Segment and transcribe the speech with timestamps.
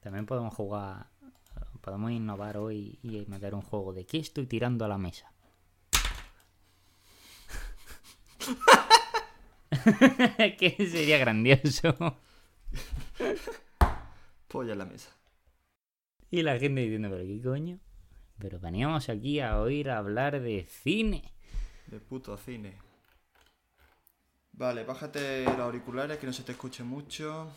[0.00, 1.08] También podemos jugar,
[1.80, 5.32] podemos innovar hoy y meter un juego de ¿qué estoy tirando a la mesa?
[10.58, 11.94] que sería grandioso.
[14.48, 15.10] Polla en la mesa.
[16.30, 17.78] Y la gente diciendo, pero qué coño.
[18.38, 21.34] Pero veníamos aquí a oír hablar de cine.
[21.86, 22.78] De puto cine.
[24.52, 27.50] Vale, bájate los auriculares que no se te escuche mucho.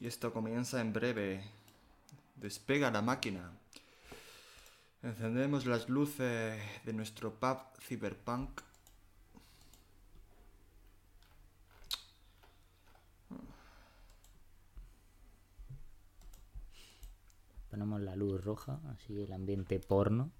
[0.00, 1.44] Y esto comienza en breve.
[2.36, 3.50] Despega la máquina.
[5.02, 8.60] Encendemos las luces de nuestro pub cyberpunk.
[17.70, 20.30] Ponemos la luz roja, así el ambiente porno.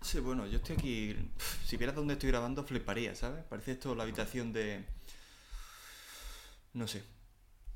[0.00, 1.30] Sí, bueno, yo estoy aquí.
[1.64, 3.42] Si vieras dónde estoy grabando, fliparía, ¿sabes?
[3.44, 4.84] Parece esto la habitación de.
[6.74, 7.02] No sé.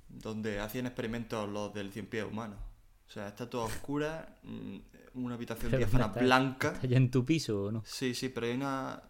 [0.08, 2.56] Donde hacían experimentos los del cien pies humano.
[3.06, 4.76] O sea, está toda oscura, mm,
[5.14, 6.72] una habitación Pero diáfana está- blanca.
[6.72, 7.82] ¿Está ya en tu piso o no?
[7.86, 9.02] Sí, sí, pero hay una.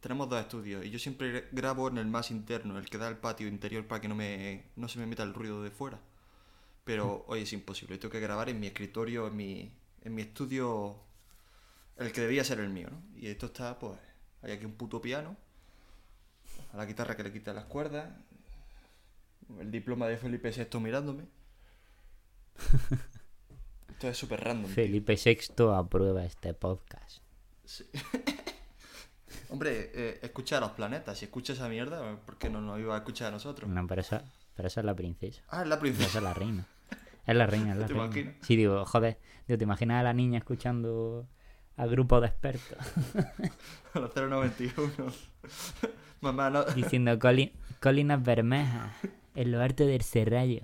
[0.00, 3.18] Tenemos dos estudios y yo siempre grabo en el más interno, el que da al
[3.18, 6.00] patio interior para que no me no se me meta el ruido de fuera.
[6.84, 9.70] Pero hoy es imposible, tengo que grabar en mi escritorio, en mi,
[10.02, 10.96] en mi estudio,
[11.98, 13.02] el que debía ser el mío, ¿no?
[13.18, 13.98] Y esto está, pues,
[14.42, 15.36] hay aquí un puto piano,
[16.72, 18.08] a la guitarra que le quita las cuerdas,
[19.58, 21.24] el diploma de Felipe VI mirándome.
[23.88, 24.70] Esto es súper random.
[24.70, 27.22] Felipe VI aprueba este podcast.
[27.64, 27.84] Sí.
[29.50, 31.18] Hombre, eh, escucha a los planetas.
[31.18, 33.68] Si escucha esa mierda, ¿por qué no nos iba a escuchar a nosotros?
[33.68, 34.22] No, pero esa,
[34.54, 35.42] pero esa es la princesa.
[35.48, 36.18] Ah, es la Esa princesa.
[36.18, 36.66] es la reina.
[37.26, 38.04] Es la reina, es la ¿Te reina.
[38.06, 38.34] imaginas?
[38.42, 41.26] Sí, digo, joder, digo, ¿te imaginas a la niña escuchando
[41.76, 42.78] al grupo de expertos?
[43.94, 44.92] La 091.
[46.20, 46.64] Mamá, no.
[46.64, 48.92] Diciendo "Coli- colinas bermejas
[49.34, 50.62] en lo alto del serrallo.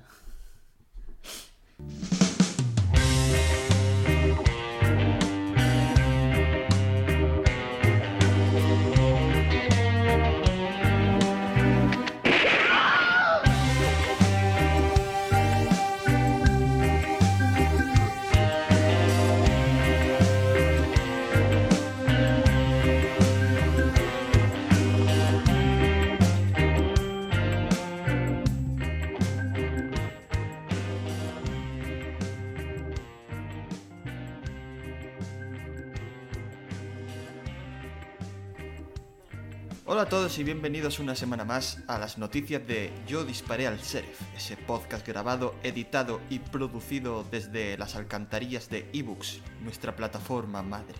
[40.39, 45.07] Y bienvenidos una semana más a las noticias de Yo disparé al sheriff, ese podcast
[45.07, 50.95] grabado, editado y producido desde las alcantarillas de ebooks, nuestra plataforma madre.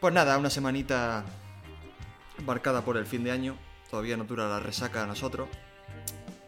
[0.00, 1.24] Pues nada, una semanita
[2.44, 3.56] marcada por el fin de año,
[3.90, 5.48] todavía no dura la resaca a nosotros,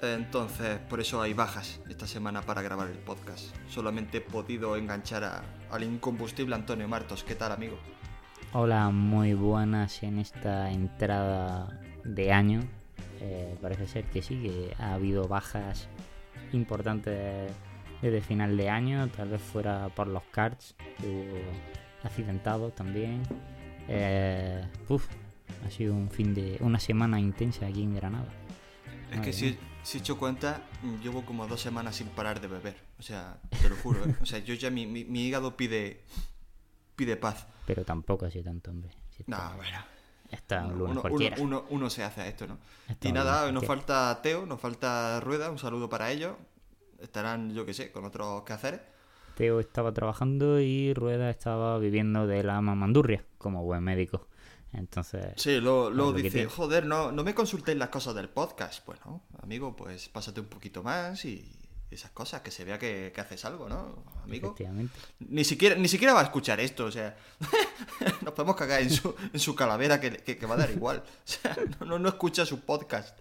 [0.03, 3.55] entonces por eso hay bajas esta semana para grabar el podcast.
[3.69, 7.79] Solamente he podido enganchar a- al incombustible Antonio Martos, ¿qué tal amigo?
[8.53, 12.61] Hola, muy buenas en esta entrada de año.
[13.21, 15.89] Eh, parece ser que sí, que ha habido bajas
[16.53, 17.51] importantes
[18.03, 19.09] desde final de año.
[19.09, 21.39] Tal vez fuera por los cards, que hubo
[22.03, 23.23] accidentados también.
[23.89, 25.07] Eh, uf,
[25.67, 28.29] ha sido un fin de una semana intensa aquí en Granada.
[29.11, 32.49] Es que si, si he hecho cuenta, mm, llevo como dos semanas sin parar de
[32.49, 32.77] beber.
[32.99, 34.05] O sea, te lo juro.
[34.05, 34.15] ¿eh?
[34.21, 36.01] O sea, yo ya mi, mi, mi hígado pide
[36.97, 37.47] pide paz.
[37.67, 38.91] Pero tampoco ha sido tanto, hombre.
[39.17, 39.79] Si No, bueno.
[40.35, 41.37] Está un Uno, lunes uno- cualquiera.
[41.41, 42.59] uno- uno se hace a esto, ¿no?
[42.89, 45.51] Está Y nada, nos falta Teo, nos falta Rueda.
[45.51, 46.35] Un saludo para ellos.
[47.01, 48.81] Estarán, yo qué sé, con otros quehaceres.
[49.37, 54.29] Teo estaba trabajando y Rueda estaba viviendo de la mamandurria como buen médico.
[54.73, 58.85] Entonces, Sí, luego, luego lo dice, joder, no, no me consultéis las cosas del podcast.
[58.87, 61.49] Bueno, amigo, pues pásate un poquito más y
[61.95, 64.49] esas cosas, que se vea que, que haces algo, ¿no, amigo?
[64.49, 64.99] efectivamente.
[65.21, 67.17] Ni siquiera, ni siquiera va a escuchar esto, o sea,
[68.23, 71.03] nos podemos cagar en su, en su calavera que, que- que va a dar igual.
[71.25, 73.19] O sea, no, no, no escucha su podcast.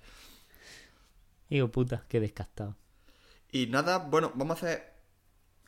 [1.50, 2.75] Digo, puta, qué descastado.
[3.51, 4.94] Y nada, bueno, vamos a hacer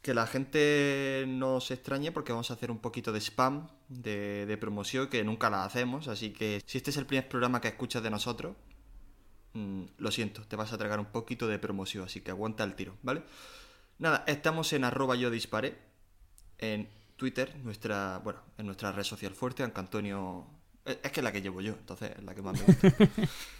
[0.02, 4.46] que la gente no se extrañe porque vamos a hacer un poquito de spam, de,
[4.46, 6.08] de promoción, que nunca la hacemos.
[6.08, 8.56] Así que si este es el primer programa que escuchas de nosotros,
[9.56, 12.76] mm, lo siento, te vas a tragar un poquito de promoción, así que aguanta el
[12.76, 13.24] tiro, ¿vale?
[13.98, 15.76] Nada, estamos en arroba yo disparé,
[16.60, 20.46] en Twitter, nuestra, bueno, en nuestra red social fuerte, aunque Antonio...
[20.86, 23.10] Es es que es la que llevo yo, entonces es la que más me gusta.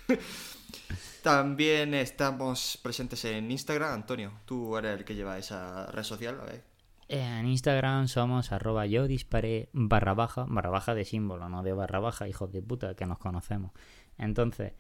[1.24, 3.94] También estamos presentes en Instagram.
[3.94, 6.64] Antonio, tú eres el que lleva esa red social, a ver.
[7.08, 12.00] En Instagram somos arroba yo disparé barra baja, barra baja de símbolo, no de barra
[12.00, 13.72] baja, hijos de puta, que nos conocemos.
[14.20, 14.74] Entonces,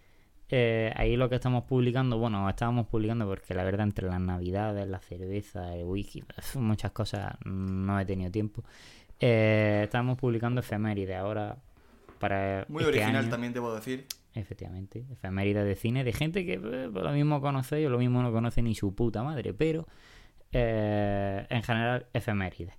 [0.49, 4.87] Eh, ahí lo que estamos publicando, bueno, estábamos publicando porque la verdad entre las navidades,
[4.87, 6.23] la cerveza, el wiki,
[6.55, 8.63] muchas cosas no he tenido tiempo.
[9.19, 11.57] Eh, estábamos publicando efemérides ahora
[12.19, 12.65] para...
[12.67, 13.29] Muy este original año.
[13.29, 14.05] también debo decir.
[14.33, 18.31] Efectivamente, efemérides de cine de gente que eh, lo mismo conocéis o lo mismo no
[18.31, 19.87] conoce ni su puta madre, pero
[20.51, 22.75] eh, en general efemérides.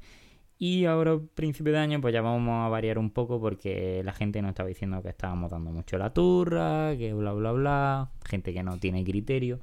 [0.58, 4.40] Y ahora, principio de año, pues ya vamos a variar un poco porque la gente
[4.40, 8.62] nos estaba diciendo que estábamos dando mucho la turra, que bla bla bla, gente que
[8.62, 9.60] no tiene criterio.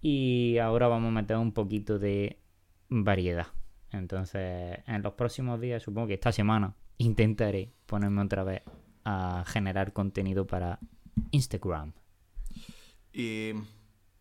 [0.00, 2.38] Y ahora vamos a meter un poquito de
[2.88, 3.48] variedad.
[3.90, 8.62] Entonces, en los próximos días, supongo que esta semana, intentaré ponerme otra vez
[9.04, 10.78] a generar contenido para
[11.32, 11.92] Instagram.
[13.12, 13.52] Y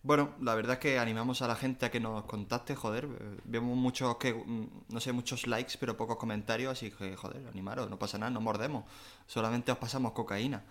[0.02, 3.06] bueno, la verdad es que animamos a la gente a que nos contacte, joder.
[3.06, 7.48] eh, Vemos muchos que, mm, no sé, muchos likes, pero pocos comentarios, así que, joder,
[7.48, 8.86] animaros, no pasa nada, no mordemos.
[9.28, 10.64] Solamente os pasamos cocaína.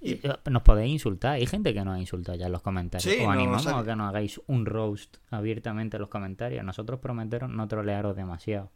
[0.00, 3.10] Y Eh, Nos podéis insultar, hay gente que nos ha insultado ya en los comentarios.
[3.14, 6.62] Sí, Os no, animamos a que nos hagáis un roast abiertamente en los comentarios.
[6.64, 8.70] Nosotros prometeros no trolearos demasiado.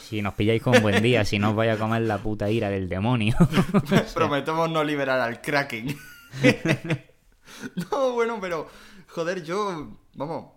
[0.00, 2.68] Si nos pilláis con buen día, si no os vaya a comer la puta ira
[2.68, 3.34] del demonio.
[4.14, 5.96] prometemos no liberar al Kraken.
[7.90, 8.68] no, bueno, pero,
[9.08, 10.52] joder, yo, vamos,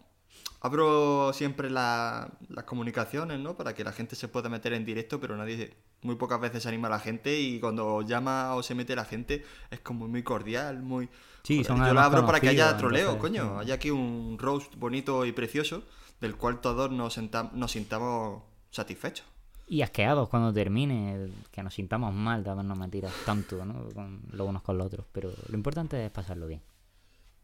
[0.62, 3.56] abro siempre la- las comunicaciones, ¿no?
[3.56, 6.88] Para que la gente se pueda meter en directo, pero nadie, muy pocas veces anima
[6.88, 10.82] a la gente y cuando llama o se mete la gente es como muy cordial,
[10.82, 11.10] muy...
[11.44, 13.60] Sí, son yo la abro para que haya troleo, entonces, coño.
[13.62, 13.66] sí.
[13.66, 15.84] Hay aquí un roast bonito y precioso
[16.20, 17.18] del cual todos nos,
[17.54, 19.26] nos sintamos satisfechos.
[19.68, 23.90] y asqueados cuando termine, que nos sintamos mal de habernos metido tanto, ¿no?
[23.94, 25.06] Con, los unos con los otros.
[25.12, 26.62] Pero lo importante es pasarlo bien.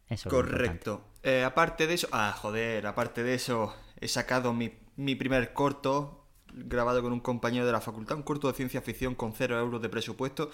[0.10, 0.30] Eso.
[0.30, 1.02] Correcto.
[1.24, 6.24] Eh, aparte de eso, ah, joder, aparte de eso, he sacado mi, mi primer corto
[6.54, 9.82] grabado con un compañero de la facultad, un corto de ciencia ficción con cero euros
[9.82, 10.50] de presupuesto.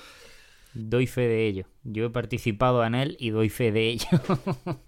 [0.75, 1.65] Doy fe de ello.
[1.83, 4.07] Yo he participado en él y doy fe de ello.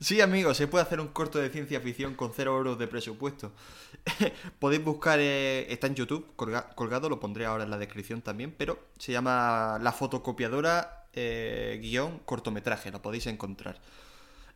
[0.00, 3.52] Sí, amigos, se puede hacer un corto de ciencia ficción con cero euros de presupuesto.
[4.58, 8.52] Podéis buscar, eh, está en YouTube colga- colgado, lo pondré ahora en la descripción también,
[8.56, 13.80] pero se llama La fotocopiadora eh, guion cortometraje, lo podéis encontrar.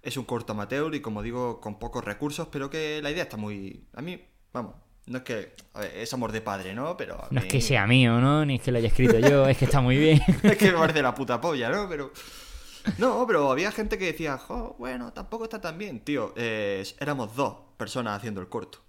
[0.07, 3.37] Es un corto amateur y como digo, con pocos recursos, pero que la idea está
[3.37, 3.89] muy...
[3.95, 4.77] A mí, vamos,
[5.07, 5.53] no es que...
[5.75, 6.97] a ver, es amor de padre, ¿no?
[6.97, 7.15] Pero...
[7.15, 8.45] a No es que sea mío, ¿no?
[8.45, 10.21] Ni es que lo haya escrito yo, es que está muy bien.
[10.43, 11.89] es que me parece la puta polla, ¿no?
[11.89, 12.13] Pero.
[12.99, 16.01] No, pero había gente que decía, jo, bueno, tampoco está tan bien.
[16.01, 18.81] Tío, eh, éramos dos personas haciendo el corto.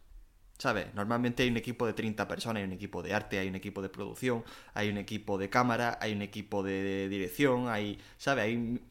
[0.57, 0.93] ¿Sabes?
[0.95, 3.83] Normalmente hay un equipo de 30 personas, hay un equipo de arte, hay un equipo
[3.83, 4.43] de producción,
[4.73, 7.99] hay un equipo de cámara, hay un equipo de dirección, hay.
[8.17, 8.45] ¿Sabes?
[8.45, 8.81] Hay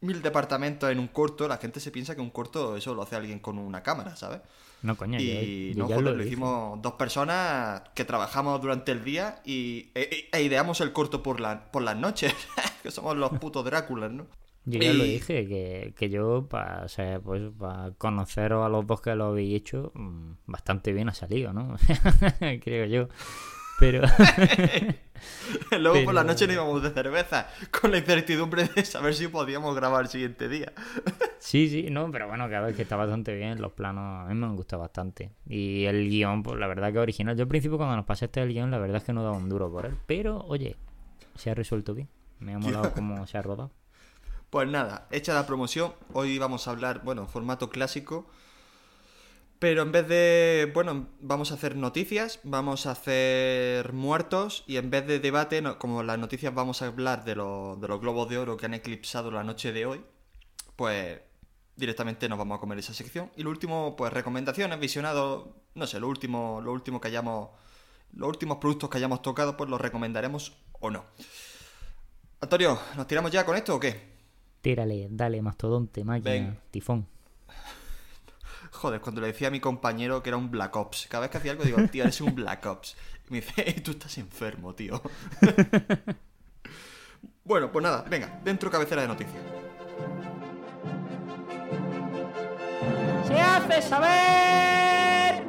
[0.00, 1.46] mil departamentos en un corto.
[1.48, 4.40] La gente se piensa que un corto eso lo hace alguien con una cámara, ¿sabes?
[4.82, 9.04] No, coño, Y yo no, ya joder, lo hicimos dos personas que trabajamos durante el
[9.04, 12.34] día y e, e- e ideamos el corto por, la, por las noches.
[12.82, 14.26] que somos los putos Dráculas, ¿no?
[14.64, 16.86] Yo ya lo Y- dije, que, que yo, para
[17.24, 21.52] pues, pa conoceros a los dos que lo habéis hecho, mm, bastante bien ha salido,
[21.52, 21.76] ¿no?
[22.62, 23.08] Creo yo.
[23.80, 24.02] Pero,
[25.78, 29.74] Luego por la noche nos íbamos de cerveza con la incertidumbre de saber si podíamos
[29.74, 30.72] grabar el siguiente día.
[31.38, 34.28] sí, sí, no, pero bueno, que a ver, que está bastante bien, los planos a
[34.28, 35.32] mí me han gustado bastante.
[35.46, 37.36] Y el guion, pues la verdad que original.
[37.36, 39.48] Yo al principio cuando nos pasaste el guion, la verdad es que no daba un
[39.48, 39.96] duro por él.
[40.06, 40.76] Pero, oye,
[41.36, 42.08] se ha resuelto bien.
[42.38, 43.70] Me ha molado cómo se ha rodado.
[44.48, 48.26] Pues nada, hecha la promoción, hoy vamos a hablar, bueno, formato clásico.
[49.60, 54.88] Pero en vez de, bueno, vamos a hacer noticias, vamos a hacer muertos y en
[54.90, 58.28] vez de debate, no- como las noticias vamos a hablar de, lo- de los globos
[58.30, 60.02] de oro que han eclipsado la noche de hoy,
[60.76, 61.20] pues
[61.76, 63.30] directamente nos vamos a comer esa sección.
[63.36, 67.50] Y lo último, pues recomendaciones, visionados, no sé, lo último, lo último que hayamos,
[68.14, 71.04] los últimos productos que hayamos tocado, pues los recomendaremos o no.
[72.40, 74.08] Antonio, ¿nos tiramos ya con esto o qué?
[74.62, 76.30] Tírale, dale, mastodonte, máquina,
[76.70, 77.06] tifón.
[78.72, 81.06] Joder, cuando le decía a mi compañero que era un Black Ops.
[81.08, 82.96] Cada vez que hacía algo digo, tío, eres un Black Ops.
[83.28, 85.00] Y me dice, "Eh, tú estás enfermo, tío.
[87.44, 89.42] bueno, pues nada, venga, dentro cabecera de noticias.
[93.26, 95.44] ¡Se hace saber!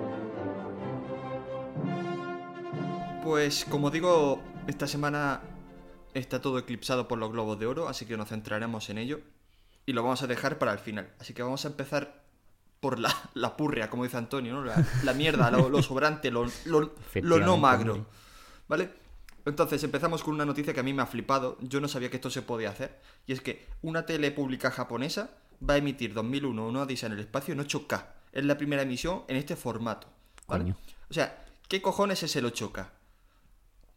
[3.23, 5.41] Pues como digo, esta semana
[6.13, 9.19] está todo eclipsado por los globos de oro, así que nos centraremos en ello.
[9.85, 11.09] Y lo vamos a dejar para el final.
[11.19, 12.20] Así que vamos a empezar
[12.81, 14.65] por la, la purria, como dice Antonio, ¿no?
[14.65, 18.05] La, la mierda, lo, lo sobrante, lo, lo, lo no magro.
[18.67, 18.89] ¿Vale?
[19.45, 21.57] Entonces empezamos con una noticia que a mí me ha flipado.
[21.61, 22.99] Yo no sabía que esto se podía hacer.
[23.25, 25.31] Y es que una tele pública japonesa
[25.67, 28.05] va a emitir 2001 una odisea en el espacio en 8K.
[28.33, 30.07] Es la primera emisión en este formato.
[30.47, 30.63] ¿vale?
[30.65, 30.77] Coño.
[31.09, 32.87] O sea, ¿qué cojones es el 8K?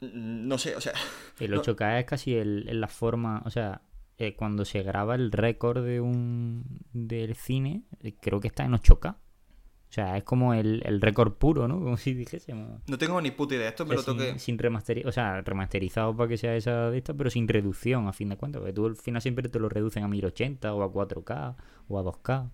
[0.00, 0.92] Mm, No sé, o sea...
[1.38, 3.80] El no- 8K es casi el, la forma, o sea,
[4.18, 8.72] eh, cuando se graba el récord de un del cine, eh, creo que está en
[8.72, 9.16] 8K.
[9.16, 11.78] O sea, es como el, el récord puro, ¿no?
[11.78, 12.80] Como si dijésemos.
[12.88, 13.68] No tengo ni puta idea.
[13.68, 14.38] Esto me O sea, lo sin, toqué.
[14.40, 18.12] sin remasterizar, o sea, remasterizado para que sea esa de esta, pero sin reducción, a
[18.12, 18.58] fin de cuentas.
[18.60, 21.54] Porque tú al final siempre te lo reducen a 1080 o a 4K
[21.88, 22.50] o a 2K.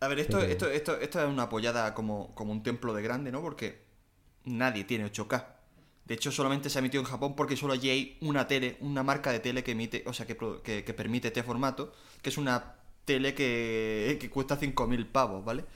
[0.00, 3.02] A ver, esto, Pero- esto, esto, esto es una apoyada como, como un templo de
[3.02, 3.42] grande, ¿no?
[3.42, 3.82] Porque
[4.44, 5.44] nadie tiene 8K.
[6.08, 9.02] De hecho, solamente se ha emitido en Japón porque solo allí hay una tele, una
[9.02, 12.76] marca de tele que emite, o sea, que, que, permite este formato, que es una
[13.04, 15.66] tele que, que cuesta 5.000 pavos, ¿vale?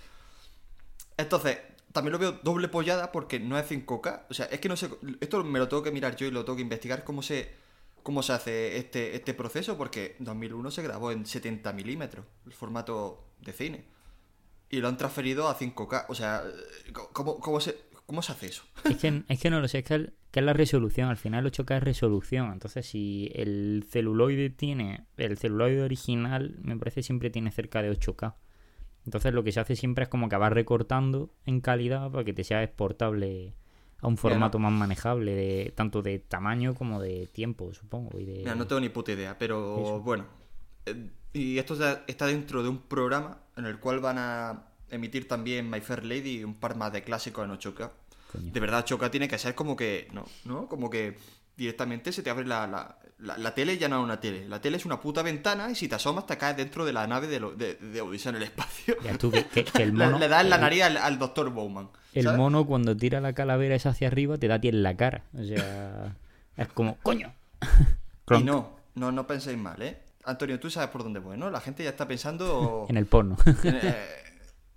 [1.19, 1.59] Entonces,
[1.93, 4.23] también lo veo doble pollada porque no es 5K.
[4.31, 4.89] O sea, es que no sé,
[5.21, 7.53] esto me lo tengo que mirar yo y lo tengo que investigar cómo se,
[8.03, 12.55] cómo se hace este, este proceso, porque en 2001 se grabó en 70 milímetros, el
[12.55, 13.85] formato de cine.
[14.71, 16.07] Y lo han transferido a 5K.
[16.09, 16.43] O sea,
[17.12, 17.77] ¿cómo, cómo, se,
[18.12, 18.62] cómo se hace eso?
[18.85, 21.09] Es que, es que no lo sé, es que, el- que es la resolución.
[21.09, 22.52] Al final 8K es resolución.
[22.52, 25.07] Entonces, si el celuloide tiene.
[25.16, 28.35] El celuloide original, me parece, siempre tiene cerca de 8K.
[29.04, 32.33] Entonces, lo que se hace siempre es como que vas recortando en calidad para que
[32.33, 33.54] te sea exportable
[34.00, 38.19] a un formato más manejable, de tanto de tamaño como de tiempo, supongo.
[38.21, 38.33] Y de...
[38.38, 40.00] Mira, no tengo ni puta idea, pero Eso.
[40.00, 40.26] bueno.
[40.87, 41.75] Eh, Y esto
[42.07, 46.40] está dentro de un programa en el cual van a emitir también My Fair Lady
[46.40, 47.90] y un par más de clásicos en 8K.
[48.33, 48.51] Coño.
[48.53, 50.09] De verdad, 8K tiene que ser como que.
[50.12, 50.67] No, ¿no?
[50.69, 51.17] Como que
[51.57, 54.49] directamente se te abre la, la, la, la tele ya no es una tele.
[54.49, 57.07] La tele es una puta ventana y si te asomas te caes dentro de la
[57.07, 58.97] nave de, lo- de, de Odisea en el espacio.
[59.05, 60.19] Ya tú, que, que- que el Le- mono.
[60.19, 61.91] le, das en la nariz al, al doctor Bowman.
[62.15, 62.39] El ¿sabes?
[62.39, 65.25] mono cuando tira la calavera esa hacia arriba te da a ti en la cara.
[65.39, 66.17] O sea,
[66.57, 67.33] es como, coño.
[68.31, 69.99] Y no, no, no penséis mal, ¿eh?
[70.25, 71.51] Antonio, tú sabes por dónde voy, ¿no?
[71.51, 72.87] La gente ya está pensando.
[72.89, 73.37] En el porno.
[73.45, 74.07] en, eh,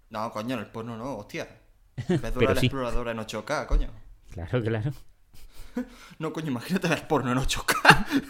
[0.09, 1.47] No, coño, en el porno no, hostia.
[1.95, 2.65] Ves Dora Pero la sí.
[2.67, 3.89] exploradora en 8K, coño.
[4.31, 4.91] claro, claro.
[6.19, 8.23] No, coño, imagínate ver porno en 8K.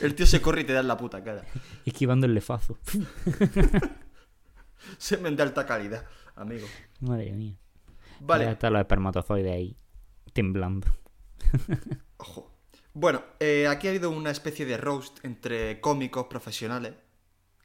[0.02, 1.44] El tío se corre y te da en la puta cara.
[1.84, 2.78] Esquivando el lefazo.
[4.98, 6.66] Semen de alta calidad, amigo.
[7.00, 7.56] Madre mía.
[8.20, 9.76] Ya Vale, están los espermatozoides ahí,
[10.32, 10.86] temblando.
[12.16, 12.50] ojo.
[12.92, 16.94] Bueno, eh, aquí ha habido una especie de roast entre cómicos profesionales.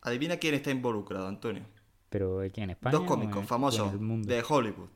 [0.02, 1.66] Adivina quién está involucrado, Antonio.
[2.10, 2.98] Pero aquí en España.
[2.98, 4.28] Dos cómicos en- o en famosos el mundo?
[4.28, 4.90] de Hollywood.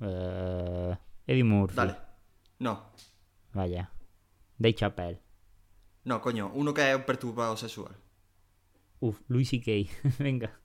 [0.00, 1.76] Eh, Eddie Murphy.
[1.76, 1.96] Dale.
[2.60, 2.90] No,
[3.52, 3.90] Vaya.
[4.58, 5.20] Dave Chappelle.
[6.04, 6.50] no, coño.
[6.54, 7.94] Uno que es un perturbado sexual.
[9.00, 9.90] Uf, Louis C.K.
[10.18, 10.58] Venga.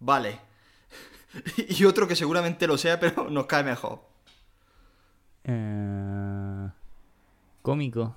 [0.00, 0.40] Vale.
[1.68, 4.00] Y otro que seguramente lo sea, pero nos cae mejor.
[5.44, 6.68] Eh,
[7.62, 8.14] cómico.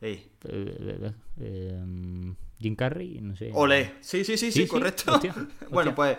[0.00, 3.50] Eh, eh, eh, Jim Carrey, no sé.
[3.52, 3.94] Ole.
[4.00, 5.14] Sí, sí, sí, sí, correcto.
[5.14, 5.34] hostia,
[5.70, 6.16] bueno, pues.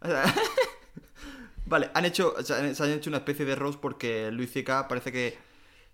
[1.66, 2.34] vale, han hecho.
[2.42, 4.88] Se han, hecho una especie de roast porque Luis C.K.
[4.88, 5.38] parece que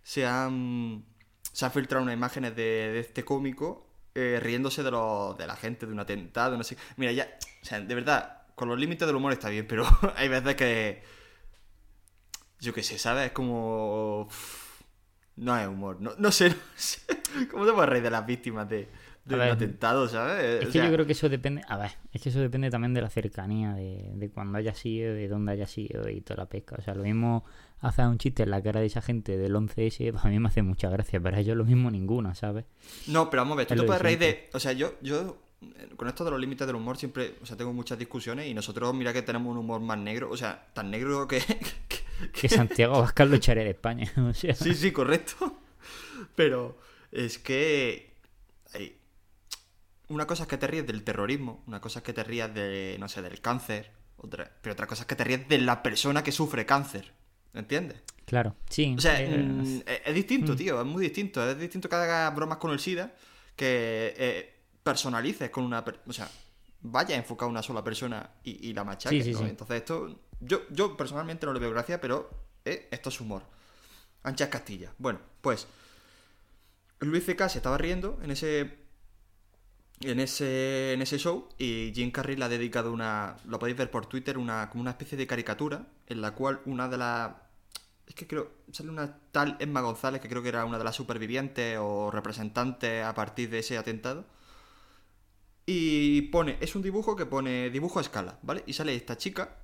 [0.03, 1.05] se han.
[1.53, 3.87] Se han filtrado unas imágenes de, de este cómico
[4.17, 6.77] eh, riéndose de, los de la gente, de un atentado, no sé.
[6.97, 7.37] Mira, ya.
[7.63, 9.85] O sea, de verdad, con los límites del humor está bien, pero
[10.17, 11.03] hay veces que.
[12.61, 13.27] Yo qué sé, ¿sabes?
[13.27, 14.29] Es como.
[15.37, 16.01] No es humor.
[16.01, 17.01] No, no sé, no sé.
[17.51, 18.89] ¿Cómo te puedes reír de las víctimas de,
[19.25, 20.45] de un atentado, ¿sabes?
[20.45, 21.63] Es O que sea, yo creo que eso depende.
[21.69, 25.15] A ver, es que eso depende también de la cercanía, de, de cuando haya sido,
[25.15, 26.77] de dónde haya sido y toda la pesca.
[26.79, 27.45] O sea, lo mismo
[27.81, 30.49] hacer un chiste en la cara de esa gente del 11S, pues a mí me
[30.49, 32.65] hace mucha gracia, pero ellos lo mismo ninguna, ¿sabes?
[33.07, 34.51] No, pero vamos a ver, tú Es te puedes de reír de.
[34.53, 37.35] O sea, yo, yo eh, con esto de los límites del humor siempre.
[37.43, 40.31] O sea, tengo muchas discusiones y nosotros, mira que tenemos un humor más negro.
[40.31, 41.39] O sea, tan negro que.
[41.89, 44.11] que- Que Santiago Abascal lo echaré de España.
[44.19, 45.59] O sea, sí, sí, correcto.
[46.37, 46.79] Pero
[47.11, 48.13] es que.
[48.73, 48.97] hay-
[50.09, 52.97] Una cosa es que te ríes del terrorismo, una cosa es que te rías de,
[53.01, 56.23] no sé, del cáncer, otra, pero otra cosa es que te ríes de la persona
[56.23, 57.13] que sufre cáncer.
[57.55, 58.03] ¿Entiendes?
[58.27, 58.95] claro, sí.
[58.99, 61.49] O sea, mm, es, es distinto, tío, es muy distinto.
[61.49, 63.15] Es distinto que hagas bromas con el SIDA
[63.55, 65.85] que eh, personalices con una...
[65.85, 66.29] per- O sea,
[66.81, 69.45] vaya enfocado a una sola persona y, y la machaques, Sí, sí, ¿no?
[69.47, 69.51] sí.
[69.51, 70.21] Entonces esto...
[70.41, 72.29] Yo, yo personalmente no le veo gracia, pero
[72.65, 73.43] eh, esto es humor.
[74.25, 74.93] Anchas Castilla.
[74.99, 75.69] Bueno, pues...
[77.01, 77.49] Luis C.K.
[77.49, 78.84] se estaba riendo en ese...
[80.11, 83.91] En ese, en ese show y Jim Carrey le ha dedicado una, lo podéis ver
[83.91, 87.31] por Twitter, una, como una especie de caricatura en la cual una de las
[88.07, 90.95] es que creo, sale una tal Emma González, que creo que era una de las
[90.95, 94.27] supervivientes o representantes a partir de ese atentado.
[95.67, 98.63] Y pone, es un dibujo que pone dibujo a escala, ¿vale?
[98.67, 99.57] Y sale esta chica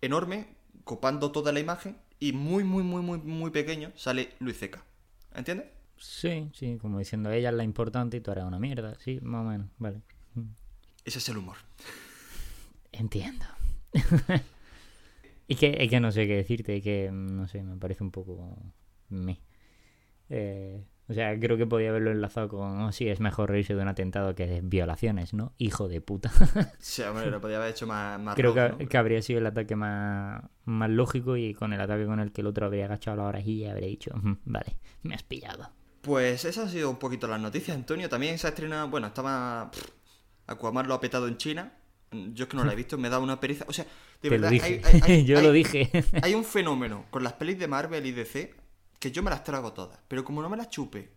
[0.00, 4.84] enorme, copando toda la imagen, y muy, muy, muy, muy, muy pequeño sale Luis Ceca.
[5.34, 5.66] ¿Entiendes?
[6.00, 8.94] Sí, sí, como diciendo ella es la importante y tú eres una mierda.
[8.98, 10.00] Sí, más o menos, vale.
[10.34, 10.48] Mm.
[11.04, 11.56] Ese es el humor.
[12.92, 13.44] Entiendo.
[15.46, 18.10] y que, es que no sé qué decirte, que mm, no sé, me parece un
[18.10, 18.56] poco
[19.10, 19.40] me.
[20.30, 23.82] Eh, O sea, creo que podía haberlo enlazado con, oh, sí, es mejor reírse de
[23.82, 25.52] un atentado que de violaciones, ¿no?
[25.58, 26.30] Hijo de puta.
[26.78, 28.88] Sí, hombre, lo podía haber hecho más, más creo que, rock, ¿no?
[28.88, 32.40] que habría sido el ataque más, más lógico y con el ataque con el que
[32.40, 35.68] el otro habría agachado la orejilla habría dicho, "Ujú, vale, me has pillado.
[36.02, 38.08] Pues esas han sido un poquito las noticias, Antonio.
[38.08, 39.70] También se ha estrenado, bueno, estaba...
[39.70, 39.84] pff,
[40.46, 41.72] Aquaman lo ha petado en China.
[42.12, 43.64] Yo es que no la he visto, me da una pereza.
[43.68, 43.90] O sea, de
[44.20, 44.80] Te verdad, lo dije.
[44.84, 45.90] hay- hay- hay- Yo lo dije.
[46.22, 48.54] Hay un fenómeno con las pelis de Marvel y DC
[48.98, 49.98] que yo me las trago todas.
[50.08, 51.12] Pero como no me las chupe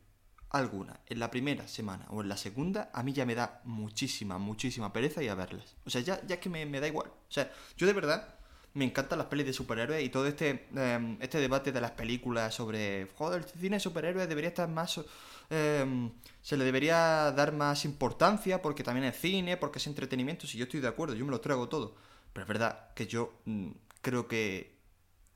[0.52, 4.38] alguna en la primera semana o en la segunda, a mí ya me da muchísima,
[4.38, 5.75] muchísima pereza ir a verlas.
[5.86, 7.08] O sea, ya, ya es que me, me da igual.
[7.08, 8.36] O sea, yo de verdad
[8.74, 12.56] me encantan las pelis de superhéroes y todo este, eh, este debate de las películas
[12.56, 15.00] sobre, joder, el cine de superhéroes debería estar más...
[15.50, 16.10] eh,
[16.42, 20.48] se le debería dar más importancia porque también es cine, porque es entretenimiento.
[20.48, 21.96] Si yo estoy de acuerdo, yo me lo trago todo.
[22.34, 23.70] Pero es verdad que yo mm,
[24.01, 24.74] creo que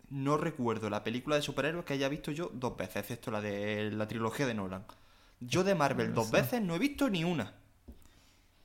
[0.09, 3.91] no recuerdo la película de superhéroes que haya visto yo dos veces, excepto la de
[3.91, 4.85] la trilogía de Nolan.
[5.39, 7.53] Yo de Marvel dos veces no he visto ni una.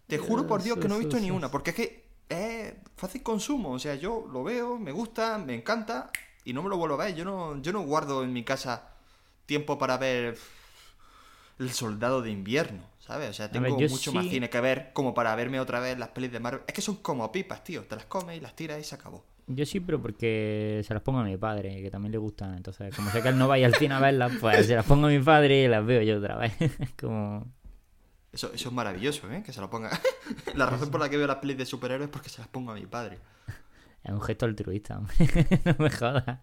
[0.06, 2.01] Te juro por Dios que no he visto ni una, porque es que
[2.32, 3.72] es fácil consumo.
[3.72, 6.10] O sea, yo lo veo, me gusta, me encanta
[6.44, 7.14] y no me lo vuelvo a ver.
[7.14, 8.88] Yo no, yo no guardo en mi casa
[9.46, 10.36] tiempo para ver
[11.58, 13.30] El Soldado de Invierno, ¿sabes?
[13.30, 16.32] O sea, tengo mucho más cine que ver como para verme otra vez las pelis
[16.32, 16.62] de Marvel.
[16.66, 17.82] Es que son como pipas, tío.
[17.84, 19.24] Te las comes y las tiras y se acabó.
[19.48, 22.56] Yo sí, pero porque se las pongo a mi padre, que también le gustan.
[22.56, 25.06] Entonces, como sé que él no vaya al cine a verlas, pues se las pongo
[25.06, 26.52] a mi padre y las veo yo otra vez.
[27.00, 27.46] como...
[28.32, 29.42] Eso, eso es maravilloso, ¿eh?
[29.44, 29.90] Que se lo ponga.
[30.54, 32.72] la razón por la que veo las pelis de superhéroes es porque se las pongo
[32.72, 33.18] a mi padre.
[34.04, 35.14] Es un gesto altruista, hombre.
[35.64, 36.40] no me jodas.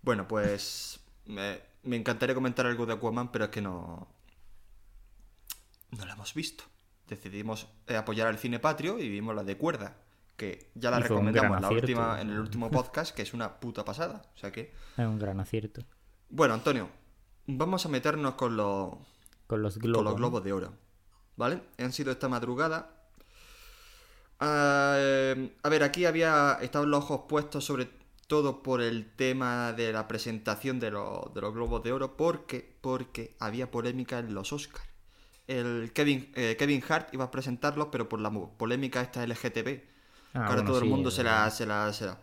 [0.00, 0.98] Bueno, pues.
[1.26, 4.08] Me, me encantaría comentar algo de Aquaman, pero es que no.
[5.90, 6.64] No la hemos visto.
[7.06, 9.98] Decidimos eh, apoyar al cine patrio y vimos la de cuerda.
[10.36, 11.86] Que ya la recomendamos la acierto.
[11.86, 14.22] última, en el último podcast, que es una puta pasada.
[14.34, 14.72] O sea que.
[14.96, 15.82] Es un gran acierto.
[16.30, 16.88] Bueno, Antonio,
[17.46, 18.94] vamos a meternos con los,
[19.46, 19.96] Con los globos.
[19.98, 20.18] con los ¿no?
[20.18, 20.74] globos de oro.
[21.36, 21.62] ¿Vale?
[21.78, 22.90] Han sido esta madrugada.
[24.40, 27.88] Ah, eh, a ver, aquí había estado los ojos puestos sobre
[28.26, 32.76] todo por el tema de la presentación de, los- de los globos de oro, porque,
[32.80, 34.84] porque había polémica en los Oscars.
[35.48, 39.84] El Kevin, eh, Kevin Hart iba a presentarlos, pero por la polémica esta LGTB,
[40.34, 42.18] Ah, ahora bueno, todo el mundo se la, se, la, se, la,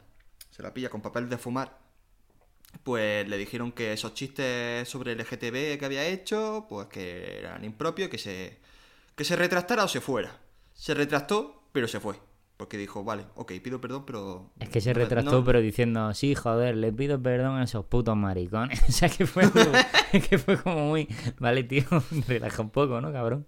[0.52, 1.81] se la pilla con papel de fumar.
[2.84, 8.10] Pues le dijeron que esos chistes sobre LGTB que había hecho, pues que eran impropios,
[8.10, 8.60] que se,
[9.16, 10.40] que se retractara o se fuera.
[10.74, 12.16] Se retractó, pero se fue.
[12.58, 14.52] Porque dijo, vale, ok, pido perdón, pero...
[14.60, 18.16] Es que se retractó, no- pero diciendo, sí, joder, le pido perdón a esos putos
[18.16, 18.82] maricones.
[18.88, 19.72] o sea, que fue, como,
[20.30, 21.08] que fue como muy...
[21.40, 21.86] Vale, tío,
[22.28, 23.48] relaja un poco, ¿no, cabrón?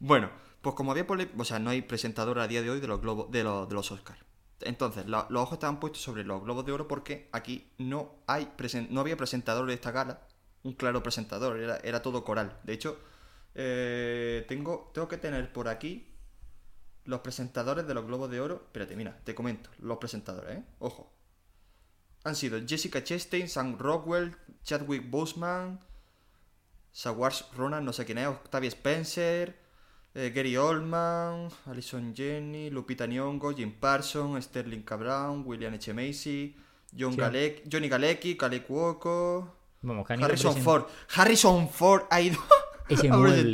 [0.00, 0.30] Bueno,
[0.62, 3.30] pues como había o sea, no hay presentador a día de hoy de los globos,
[3.30, 4.20] de los, de los Oscars.
[4.60, 8.50] Entonces, los ojos estaban puestos sobre los globos de oro porque aquí no hay
[8.88, 10.20] no había presentador de esta gala,
[10.62, 12.58] un claro presentador, era, todo coral.
[12.64, 12.98] De hecho,
[13.54, 16.12] eh, tengo, tengo que tener por aquí
[17.04, 18.62] los presentadores de los globos de oro.
[18.66, 20.64] Espérate, mira, te comento, los presentadores, ¿eh?
[20.78, 21.12] Ojo.
[22.24, 25.78] Han sido Jessica Chastain, Sam Rockwell, Chadwick Boseman,
[26.90, 29.65] Saoirse Ronan, no sé quién es, Octavia Spencer,
[30.16, 34.82] eh, Gary Oldman, Alison Jenny, Lupita Nyong'o, Jim Parsons, Sterling.
[34.84, 35.92] Brown, William H.
[35.92, 36.56] Macy,
[36.96, 37.18] John Sí.
[37.18, 39.54] Galec- Johnny Galecki, Kaley Cuoco,
[40.08, 40.84] Harrison present- Ford.
[41.14, 42.38] Harrison Ford ha ido
[42.88, 43.52] Ese ha mueble.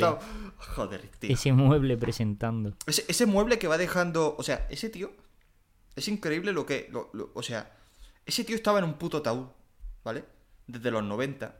[0.75, 1.33] Joder, tío.
[1.33, 2.73] Ese mueble presentando.
[2.87, 4.35] Ese, ese mueble que va dejando.
[4.37, 5.11] O sea, ese tío.
[5.95, 6.87] Es increíble lo que.
[6.91, 7.75] lo- lo- o sea,
[8.25, 9.47] ese tío estaba en un puto ataúd,
[10.03, 10.23] ¿vale?
[10.65, 11.59] Desde los 90.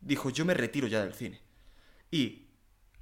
[0.00, 1.40] Dijo, yo me retiro ya del cine.
[2.10, 2.43] Y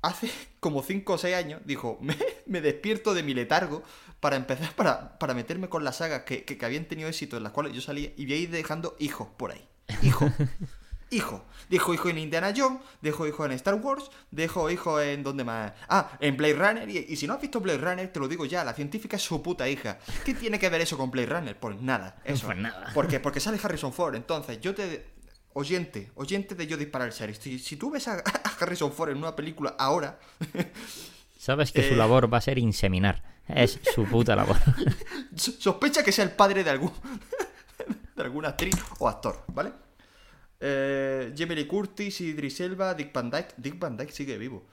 [0.03, 3.83] hace como 5 o 6 años dijo, me, me despierto de mi letargo
[4.21, 7.43] para empezar, para, para meterme con las sagas que, que, que habían tenido éxito, en
[7.43, 9.67] las cuales yo salía y voy a ir dejando hijos por ahí.
[10.03, 10.31] Hijo.
[11.12, 11.45] Hijo.
[11.69, 15.73] Dejo hijo en Indiana Jones, dejo hijo en Star Wars, dejo hijo en donde más.
[15.88, 16.88] Ah, en Blade Runner.
[16.88, 19.23] Y, y si no has visto Blade Runner, te lo digo ya, la científica es
[19.23, 19.99] su puta hija.
[20.25, 21.59] ¿Qué tiene que ver eso con Blade Runner?
[21.59, 22.47] Pues nada, eso.
[22.47, 22.91] Pues nada.
[22.95, 23.21] ¿Por qué?
[23.21, 24.15] Porque sale Harrison Ford.
[24.15, 25.12] Entonces, yo te.
[25.55, 27.38] Oyente, oyente de yo disparar el series.
[27.38, 30.19] Si, si tú ves a, a Harrison Ford en una película ahora,
[31.38, 31.97] Sabes que su Eh.
[31.97, 33.21] labor va a ser inseminar.
[33.49, 34.57] Es su puta labor.
[35.37, 36.93] so- sospecha que sea el padre de algún.
[38.15, 39.73] de alguna actriz o actor, ¿vale?
[40.61, 43.55] Eh, Jamie Lee Curtis, Idris Elba, Dick Van Dyke.
[43.57, 44.65] Dick Van Dyke sigue vivo.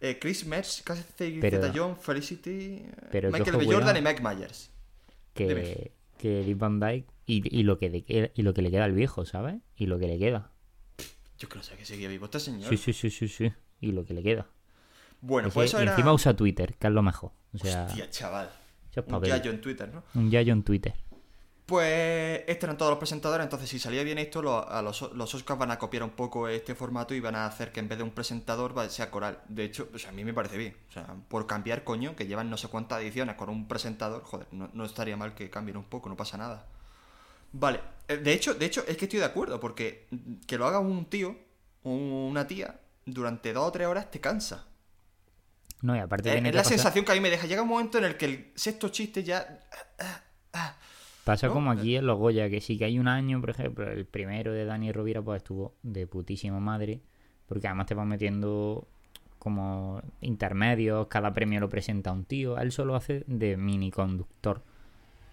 [0.00, 0.44] Eh, Chris
[0.84, 2.50] Catherine Pero- Zeta-Jones, Felicity,
[2.84, 3.66] eh, pero Michael B.
[3.66, 4.70] Jordan y Mike Myers.
[5.32, 8.84] Que, que Dick Van Dyke y, y lo que le, y lo que le queda
[8.84, 9.56] al viejo, ¿sabes?
[9.76, 10.52] Y lo que le queda.
[11.38, 12.68] Yo creo que sigue vivo este señor.
[12.70, 13.52] Sí, sí, sí, sí, sí.
[13.80, 14.46] Y lo que le queda.
[15.20, 15.92] Bueno, Es pues que- eso y era.
[15.92, 17.32] encima usa Twitter, que es lo mejor.
[17.52, 18.48] O sea, Hostia, chaval.
[18.90, 19.30] eso es Un papel.
[19.30, 20.02] gallo en Twitter, ¿no?
[20.14, 20.94] Un yayo en Twitter.
[21.66, 25.34] Pues estos eran todos los presentadores, entonces si salía bien esto, los, a los, los
[25.34, 27.98] Oscars van a copiar un poco este formato y van a hacer que en vez
[27.98, 29.40] de un presentador sea coral.
[29.48, 30.76] De hecho, o sea, a mí me parece bien.
[30.88, 34.46] O sea, por cambiar, coño, que llevan no sé cuántas ediciones con un presentador, joder,
[34.52, 36.66] no, no estaría mal que cambien un poco, no pasa nada.
[37.52, 40.06] Vale, eh, de hecho, de hecho, es que estoy de acuerdo, porque
[40.46, 41.36] que lo haga un tío
[41.82, 44.66] o una tía durante dos o tres horas te cansa.
[45.82, 47.46] No, y aparte Es, tiene es que la pasar- sensación que a mí me deja.
[47.46, 49.60] Llega un momento en el que el sexto chiste ya.
[51.24, 51.54] Pasa ¿no?
[51.54, 54.52] como aquí en los Goya, que sí que hay un año, por ejemplo, el primero
[54.52, 57.00] de Dani Rovira, pues estuvo de putísima madre,
[57.46, 58.86] porque además te van metiendo
[59.38, 64.62] como intermedios, cada premio lo presenta un tío, él solo hace de mini conductor,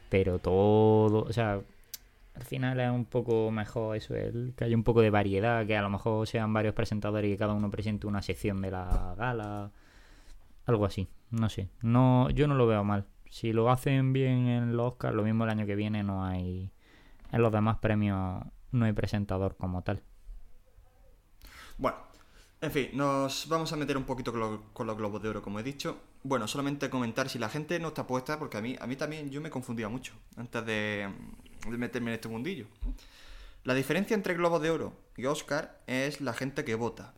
[0.10, 1.62] pero todo, o sea,
[2.36, 5.78] al final es un poco mejor eso, el, que haya un poco de variedad, que
[5.78, 9.16] a lo mejor sean varios presentadores y que cada uno presente una sección de la
[9.18, 9.72] gala,
[10.66, 13.06] algo así, no sé, no, yo no lo veo mal.
[13.30, 16.72] Si lo hacen bien en los Oscars, lo mismo el año que viene no hay.
[17.32, 20.04] En los demás premios no hay presentador como tal.
[21.80, 21.98] Bueno,
[22.62, 25.60] en fin, nos vamos a meter un poquito con, con los globos de oro, como
[25.60, 25.98] he dicho.
[26.22, 29.32] Bueno, solamente comentar si la gente no está puesta, porque a mí, a mí también
[29.32, 31.10] yo me confundía mucho antes de
[31.68, 32.68] meterme en este mundillo.
[33.64, 37.14] La diferencia entre globos de oro y Oscar es la gente que vota.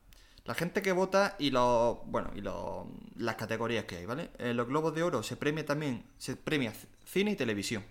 [0.45, 4.29] La gente que vota y los bueno y los las categorías que hay, ¿vale?
[4.37, 6.71] En los globos de oro se premia también se premia
[7.05, 7.83] cine y televisión,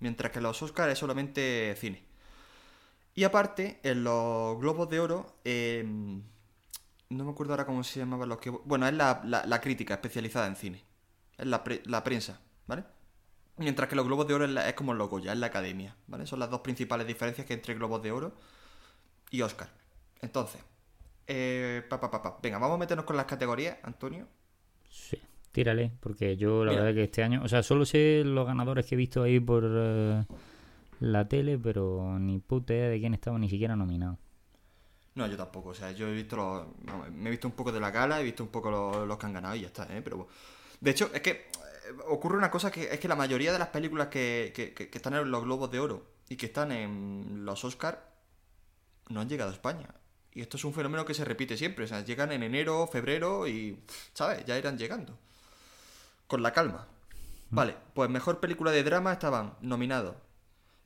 [0.00, 2.02] mientras que los Oscar es solamente cine.
[3.14, 5.84] Y aparte, en los Globos de Oro, eh,
[7.10, 8.48] no me acuerdo ahora cómo se llamaban los que...
[8.48, 10.82] Bueno, es la, la- la crítica especializada en cine.
[11.36, 12.84] Es la, pre- la prensa, ¿vale?
[13.62, 15.96] Mientras que los Globos de Oro es, la- es como los Goya, es la academia,
[16.06, 16.26] ¿vale?
[16.26, 18.32] Son las dos principales diferencias que hay entre Globos de Oro
[19.30, 19.68] y Oscar.
[20.20, 20.60] Entonces,
[21.26, 22.38] eh, pa, pa, pa, pa.
[22.42, 24.26] venga, vamos a meternos con las categorías, Antonio.
[24.90, 25.18] Sí,
[25.52, 26.82] tírale, porque yo la Mira.
[26.82, 27.42] verdad que este año.
[27.44, 30.24] O sea, solo sé los ganadores que he visto ahí por eh,
[31.00, 34.18] la tele, pero ni puta idea de quién estaba ni siquiera nominado.
[35.14, 36.66] No, yo tampoco, o sea, yo he visto los...
[37.12, 39.26] me he visto un poco de la gala, he visto un poco los, los que
[39.26, 40.00] han ganado y ya está, ¿eh?
[40.02, 40.26] Pero...
[40.80, 41.46] De hecho, es que
[42.08, 45.14] ocurre una cosa que es que la mayoría de las películas que, que- que- están
[45.14, 48.08] en los Globos de Oro y que están en los Oscar
[49.08, 49.88] no han llegado a España.
[50.34, 53.46] Y esto es un fenómeno que se repite siempre, o sea, llegan en enero, febrero
[53.46, 53.82] y,
[54.14, 54.44] ¿sabes?
[54.46, 55.18] Ya irán llegando.
[56.26, 56.86] Con la calma.
[57.50, 60.16] Vale, pues mejor película de drama estaban nominados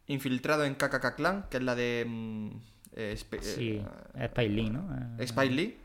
[0.08, 2.04] Infiltrado en KKK Clan, que es la de...
[2.08, 2.50] mm,
[2.92, 4.88] eh, Spe- Sí, eh, Lee, ¿no?
[4.94, 5.78] Eh, Lee.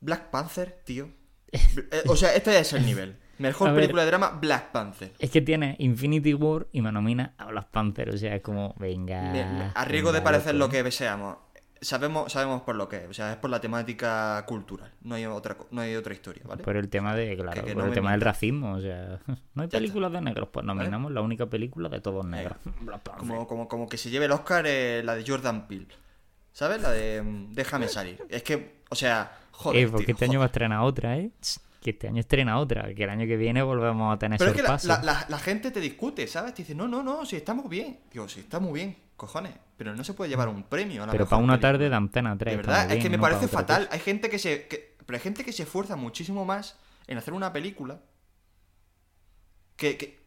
[0.00, 1.10] Black Panther, tío.
[1.90, 3.16] Eh, o sea, este es el nivel.
[3.40, 3.80] Mejor A ver.
[3.82, 5.12] película de drama, Black Panther.
[5.18, 8.10] Es que tiene Infinity War y me nomina a Black Panther.
[8.10, 9.72] O sea, es como, venga.
[9.74, 10.72] A riesgo de parecer loco.
[10.76, 11.38] lo que seamos,
[11.80, 13.08] sabemos, sabemos por lo que es.
[13.08, 14.92] O sea, es por la temática cultural.
[15.02, 16.62] No hay otra, no hay otra historia, ¿vale?
[16.62, 19.18] Por el tema de, claro, Que- que por no el tema del racismo, o sea,
[19.54, 22.58] no hay películas de negros, pues nominamos la única película de todos negros.
[22.82, 23.26] Black Panther.
[23.26, 25.86] Como, como, como que se lleve el Oscar eh, la de Jordan Peele.
[26.52, 26.82] ¿Sabes?
[26.82, 28.22] La de mm, Déjame salir.
[28.28, 29.84] Es que, o sea, joder.
[29.84, 31.30] eh, porque este año va a estrenar otra, ¿eh?
[31.80, 34.56] Que este año estrena otra, que el año que viene volvemos a tener Pero es
[34.56, 36.52] que la, gente te discute, ¿sabes?
[36.52, 38.00] Te dice, no, no, no, si estamos bien.
[38.12, 39.54] Digo, si está muy bien, cojones.
[39.78, 41.02] Pero no se puede llevar un premio.
[41.02, 41.72] a la Pero para una película.
[41.72, 42.52] tarde de antena 3.
[42.52, 43.88] De verdad, es que me no parece fatal.
[43.90, 44.66] Hay gente que se.
[44.68, 48.00] que- pero hay gente que se esfuerza muchísimo más en hacer una película.
[49.76, 49.96] Que.
[49.96, 50.20] que-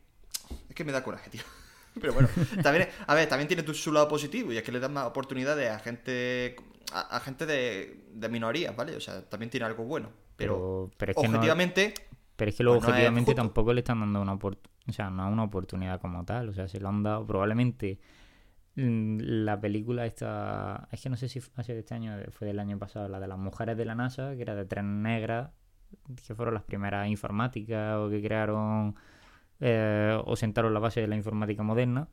[0.69, 1.43] es que me da coraje, tío.
[2.01, 2.27] Pero bueno,
[2.63, 5.69] también, a ver, también tiene su lado positivo y es que le dan más oportunidades
[5.69, 6.55] a gente.
[6.91, 8.95] a, a gente de, de minorías, ¿vale?
[8.95, 10.09] O sea, también tiene algo bueno.
[10.35, 11.93] Pero, Pero, es que no, objetivamente.
[12.35, 14.73] pero es que luego pues objetivamente tampoco le están dando una oportunidad.
[14.87, 16.49] O sea, no una oportunidad como tal.
[16.49, 17.99] O sea, se lo han dado probablemente.
[18.75, 20.87] mm, La película esta.
[20.91, 23.19] Es que no sé si ha sido de este año fue del año pasado, la
[23.19, 25.51] de las mujeres de la NASA, que era de tres negras,
[26.27, 28.95] que fueron las primeras informáticas o que crearon
[29.59, 32.07] eh, o sentaron la base de la informática moderna.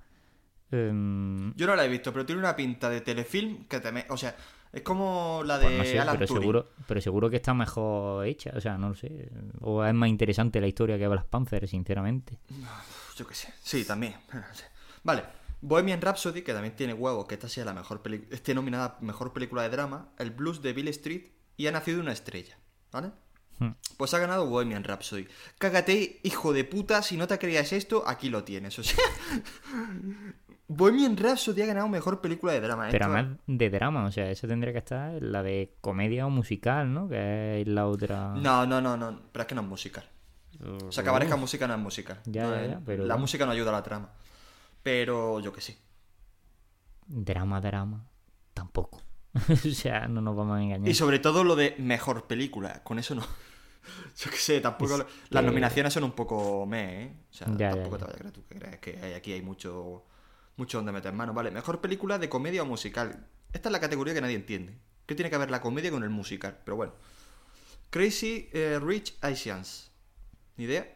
[0.70, 4.06] Em, Yo no la he visto, pero tiene una pinta de telefilm que te me-
[4.10, 4.36] O sea,
[4.72, 6.42] es como la de Pues no sé, Alan pero Turing.
[6.42, 9.28] seguro, pero seguro que está mejor hecha, o sea, no lo sé.
[9.60, 12.38] O es más interesante la historia que Black Panther, sinceramente.
[13.16, 13.52] Yo qué sé.
[13.62, 14.14] Sí, también.
[15.02, 15.24] Vale.
[15.62, 18.34] Bohemian Rhapsody, que también tiene huevos, que esta sea la mejor película.
[18.34, 20.08] Esté nominada mejor película de drama.
[20.18, 22.56] El blues de Bill Street y ha nacido una estrella.
[22.92, 23.10] ¿Vale?
[23.58, 23.72] Hmm.
[23.98, 25.28] Pues ha ganado Bohemian Rhapsody.
[25.58, 28.78] Cágate, hijo de puta, si no te creías esto, aquí lo tienes.
[28.78, 29.04] O sea.
[30.72, 32.88] Bohemian Rhapsody ha ganado mejor película de drama.
[32.90, 36.26] Pero Esto- además de drama, o sea, eso tendría que estar en la de comedia
[36.26, 37.08] o musical, ¿no?
[37.08, 38.34] Que es la otra.
[38.36, 39.20] No, no, no, no.
[39.32, 40.08] Pero es que no es musical.
[40.86, 42.20] O sea, que aparezca música no es musical.
[42.26, 44.10] Ya, No ya, es- ya, pero La música no ayuda a la trama.
[44.82, 45.76] Pero yo que sí.
[47.06, 48.06] Drama, drama.
[48.54, 49.02] Tampoco.
[49.50, 50.88] o sea, no nos vamos a engañar.
[50.88, 52.82] Y sobre todo lo de mejor película.
[52.84, 53.22] Con eso no.
[54.16, 54.94] Yo qué sé, tampoco.
[54.96, 57.16] Es Las que- nominaciones son un poco me, ¿eh?
[57.30, 59.42] O sea, Ya, tampoco te vayas a creer tú que crees que hay- aquí hay
[59.42, 60.04] mucho.
[60.60, 61.32] Mucho donde meter mano.
[61.32, 63.26] Vale, mejor película de comedia o musical.
[63.54, 64.74] Esta es la categoría que nadie entiende.
[65.06, 66.58] ¿Qué tiene que ver la comedia con el musical?
[66.66, 66.92] Pero bueno.
[67.88, 69.90] Crazy eh, Rich Asians.
[70.58, 70.86] ¿Ni idea?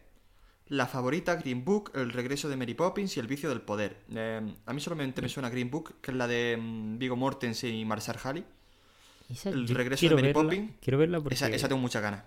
[0.67, 4.03] La favorita, Green Book, El regreso de Mary Poppins y El vicio del poder.
[4.15, 7.75] Eh, a mí solamente me suena Green Book, que es la de mm, Vigo Mortensen
[7.75, 8.45] y Marcel Halley.
[9.47, 10.73] El regreso de Mary verla- Poppins.
[10.83, 11.35] Quiero verla porque...
[11.35, 12.23] Esa, esa tengo muchas ganas.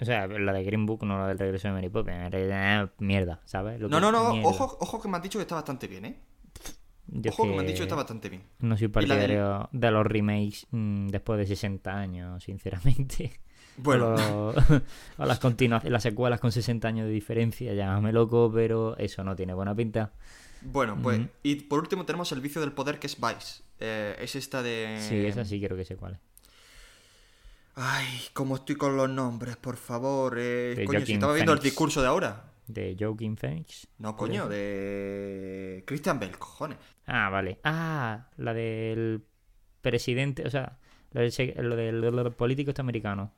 [0.00, 2.30] O sea, la de Green Book, no la del regreso de Mary Poppins.
[2.98, 3.80] Mierda, ¿sabes?
[3.80, 4.48] Lo No, no, no, mierda.
[4.50, 6.18] ojo, ojo que me han dicho que está bastante bien, ¿eh?
[7.10, 8.42] Yo Ojo que me han dicho está bastante bien.
[8.60, 13.32] No soy partidario de los remakes mm, después de 60 años, sinceramente.
[13.80, 14.54] Bueno, O,
[15.24, 15.40] las,
[15.84, 20.10] las secuelas con 60 años de diferencia, llámame loco, pero eso no tiene buena pinta.
[20.62, 21.20] bueno, pues.
[21.44, 23.62] Y por último tenemos El vicio del poder, que es Vice.
[23.78, 24.98] Eh, es esta de.
[25.00, 26.20] Sí, esa sí creo que sé cuál es.
[27.76, 30.36] Ay, cómo estoy con los nombres, por favor.
[30.36, 32.50] Eh, coño, si estaba viendo el discurso de ahora.
[32.68, 33.88] De Joaquin Phoenix.
[33.98, 35.82] No, coño, de.
[35.86, 36.78] Christian Bell, cojones.
[37.06, 37.58] Ah, vale.
[37.64, 39.24] Ah, la del
[39.80, 40.78] presidente, o sea,
[41.12, 42.72] lo del, se- lo del, lo del político.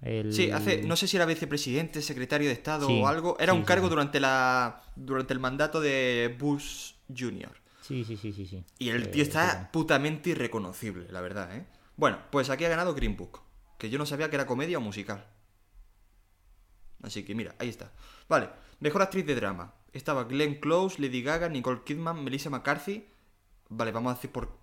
[0.03, 0.33] El...
[0.33, 0.83] Sí, hace.
[0.83, 3.37] No sé si era vicepresidente, secretario de Estado Sí, o algo.
[3.39, 3.91] Era sí, un cargo sí.
[3.91, 4.83] durante la.
[4.97, 7.53] durante el mandato de Bush Jr.
[7.81, 8.47] Sí, sí, sí, sí.
[8.47, 8.65] sí.
[8.79, 11.65] Y el Eh, tío está putamente irreconocible, la verdad, ¿eh?
[11.97, 13.41] Bueno, pues aquí ha ganado Green Book,
[13.79, 15.25] que yo no sabía que era comedia o musical.
[17.03, 17.93] Así que mira, ahí está.
[18.29, 19.75] Vale, mejor actriz de drama.
[19.93, 23.07] Estaba Glenn Close, Lady Gaga, Nicole Kidman, Melissa McCarthy.
[23.69, 24.59] Vale, vamos a decir por...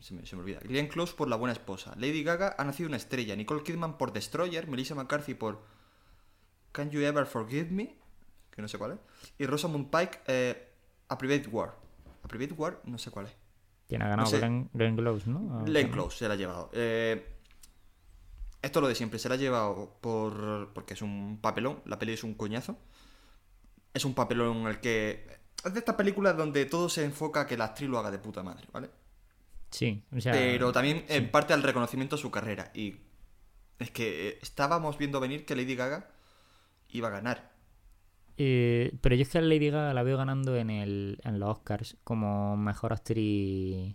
[0.00, 0.60] Se me, se me olvida.
[0.60, 1.94] Glenn Close por La Buena Esposa.
[1.96, 3.36] Lady Gaga ha nacido una estrella.
[3.36, 4.66] Nicole Kidman por Destroyer.
[4.66, 5.62] Melissa McCarthy por
[6.72, 7.98] Can You Ever Forgive Me?
[8.50, 8.98] Que no sé cuál es.
[9.38, 10.72] Y Rosamund Pike, eh,
[11.08, 11.76] A Private War.
[12.22, 13.36] A Private War, no sé cuál es.
[13.86, 14.38] Tiene ganado sé.
[14.38, 15.64] Glenn, Glenn Close, ¿no?
[15.64, 15.90] Glenn.
[15.90, 16.70] Close se la ha llevado.
[16.72, 17.33] Eh,
[18.64, 21.98] esto es lo de siempre, se la ha llevado por porque es un papelón, la
[21.98, 22.78] peli es un coñazo.
[23.92, 25.26] Es un papelón en el que...
[25.64, 28.18] Es de estas películas donde todo se enfoca a que la actriz lo haga de
[28.18, 28.90] puta madre, ¿vale?
[29.70, 30.32] Sí, o sea...
[30.32, 32.70] Pero también en parte al reconocimiento a su carrera.
[32.74, 32.96] Y
[33.78, 36.08] es que eh, estábamos viendo venir que Lady Gaga
[36.88, 37.52] iba a ganar.
[38.36, 41.50] Eh, pero yo es que a Lady Gaga la veo ganando en, el, en los
[41.50, 43.94] Oscars como mejor actriz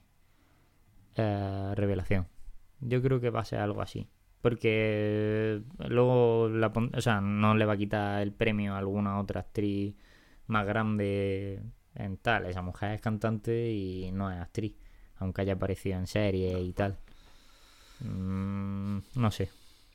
[1.16, 2.28] eh, revelación.
[2.80, 4.08] Yo creo que va a ser algo así.
[4.42, 9.42] Porque luego la o sea, no le va a quitar el premio a alguna otra
[9.42, 9.96] actriz
[10.48, 11.62] más grande
[11.96, 12.46] en tal.
[12.46, 14.76] Esa mujer es cantante y no es actriz.
[15.18, 16.98] Aunque haya aparecido en series y tal.
[18.00, 19.50] Mm, no sé.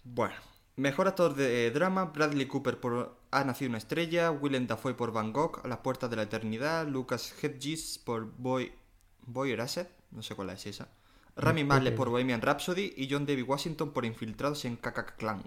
[0.05, 0.35] Bueno,
[0.77, 5.33] mejor actor de drama, Bradley Cooper por Ha nacido una estrella, Willem Dafoe por Van
[5.33, 8.73] Gogh, A las puertas de la eternidad, Lucas Hedges por Boy
[9.27, 9.57] Boy
[10.11, 10.89] no sé cuál es esa.
[11.37, 15.43] Rami Malek por Bohemian Rhapsody y John David Washington por Infiltrados en KK Clan.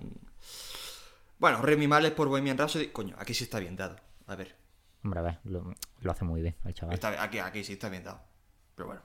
[1.40, 3.96] Bueno, Rami Malek por Bohemian Rhapsody, coño, aquí sí está bien dado.
[4.26, 4.56] A ver,
[5.04, 6.94] Hombre, a ver, lo, lo hace muy bien el chaval.
[6.96, 8.20] está, aquí, aquí sí está bien dado.
[8.76, 9.02] Pero bueno.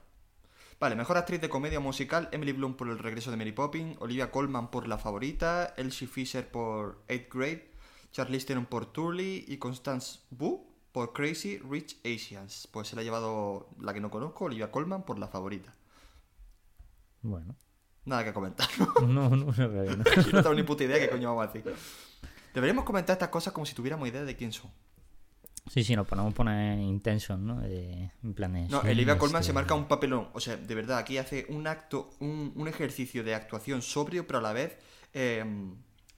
[0.79, 4.31] Vale, mejor actriz de comedia musical, Emily Bloom por El regreso de Mary Poppins, Olivia
[4.31, 7.71] Colman por La favorita, Elsie Fisher por 8th Grade,
[8.11, 12.67] Charlize Theron por Turley y Constance Wu por Crazy Rich Asians.
[12.69, 15.73] Pues se la ha llevado la que no conozco, Olivia Colman por La favorita.
[17.23, 17.55] Bueno.
[18.05, 18.67] Nada que comentar.
[19.01, 20.03] No, no, no, no.
[20.03, 21.73] Tengo ni puta idea qué coño vamos a decir.
[22.53, 24.69] Deberíamos comentar estas cosas como si tuviéramos idea de quién son.
[25.71, 27.61] Sí, sí, nos ponemos poner intensos, ¿no?
[27.61, 30.27] De- en plan de, No, sí, Olivia Colman este- se marca un papelón.
[30.33, 34.39] O sea, de verdad, aquí hace un acto, un, un ejercicio de actuación sobrio, pero
[34.39, 34.77] a la vez
[35.13, 35.43] eh,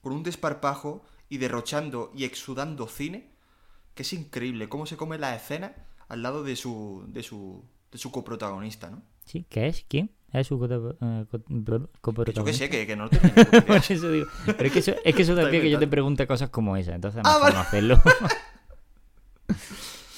[0.02, 3.30] con un desparpajo y derrochando y exudando cine,
[3.94, 5.76] que es increíble cómo se come la escena
[6.08, 9.04] al lado de su, de su, de su coprotagonista, ¿no?
[9.26, 9.86] Sí, ¿qué es?
[9.88, 10.10] ¿Quién?
[10.34, 12.66] ¿Es su eh, Que Yo coprotagonista?
[12.66, 13.62] sé, que, que no tengo idea.
[13.68, 14.28] Por eso digo.
[14.46, 16.76] Pero es que eso, es que eso Está también que yo te pregunte cosas como
[16.76, 17.56] esa, entonces es Ah, mejor vale.
[17.56, 18.02] no hacerlo.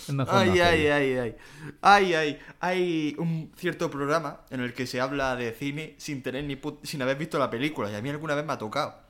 [0.08, 0.94] es mejor no Ay, ay, hacerlo.
[0.96, 1.36] ay, ay.
[1.82, 2.40] Ay, ay.
[2.60, 6.80] Hay un cierto programa en el que se habla de cine sin tener ni put-
[6.84, 7.92] sin haber visto la película.
[7.92, 9.06] Y a mí alguna vez me ha tocado.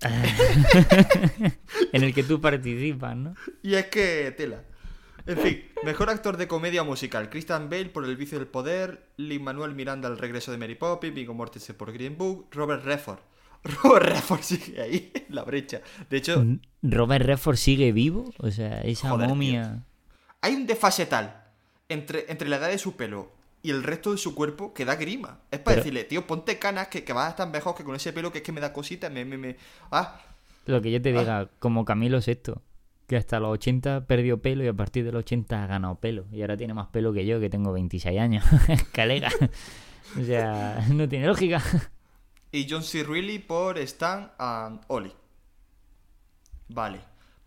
[1.92, 3.34] en el que tú participas, ¿no?
[3.62, 4.62] Y es que tela.
[5.30, 7.30] En fin, mejor actor de comedia musical.
[7.30, 11.14] Christian Bale por El vicio del poder, Lin Manuel Miranda El regreso de Mary Poppins,
[11.14, 13.20] Viggo Mortensen por Green Book, Robert Redford.
[13.82, 15.82] Robert Redford sigue ahí en la brecha.
[16.08, 16.44] De hecho,
[16.82, 19.84] Robert Redford sigue vivo, o sea, esa Joder, momia.
[20.40, 21.44] hay un desfase tal
[21.88, 23.30] entre, entre la edad de su pelo
[23.62, 25.40] y el resto de su cuerpo que da grima.
[25.50, 27.94] Es para Pero- decirle, tío, ponte canas que, que vas a estar mejor que con
[27.94, 29.56] ese pelo que es que me da cosita, me, me, me...
[29.92, 30.20] Ah,
[30.66, 31.20] Lo que yo te Ah.
[31.20, 32.62] diga, como Camilo Sexto,
[33.10, 36.26] que hasta los 80 perdió pelo y a partir de los 80 ha ganado pelo.
[36.30, 38.44] Y ahora tiene más pelo que yo, que tengo 26 años.
[38.92, 39.30] Calega.
[40.16, 41.60] o sea, no tiene lógica.
[42.52, 43.02] y John C.
[43.02, 45.12] Reilly por Stan and Ollie.
[46.68, 47.00] Vale.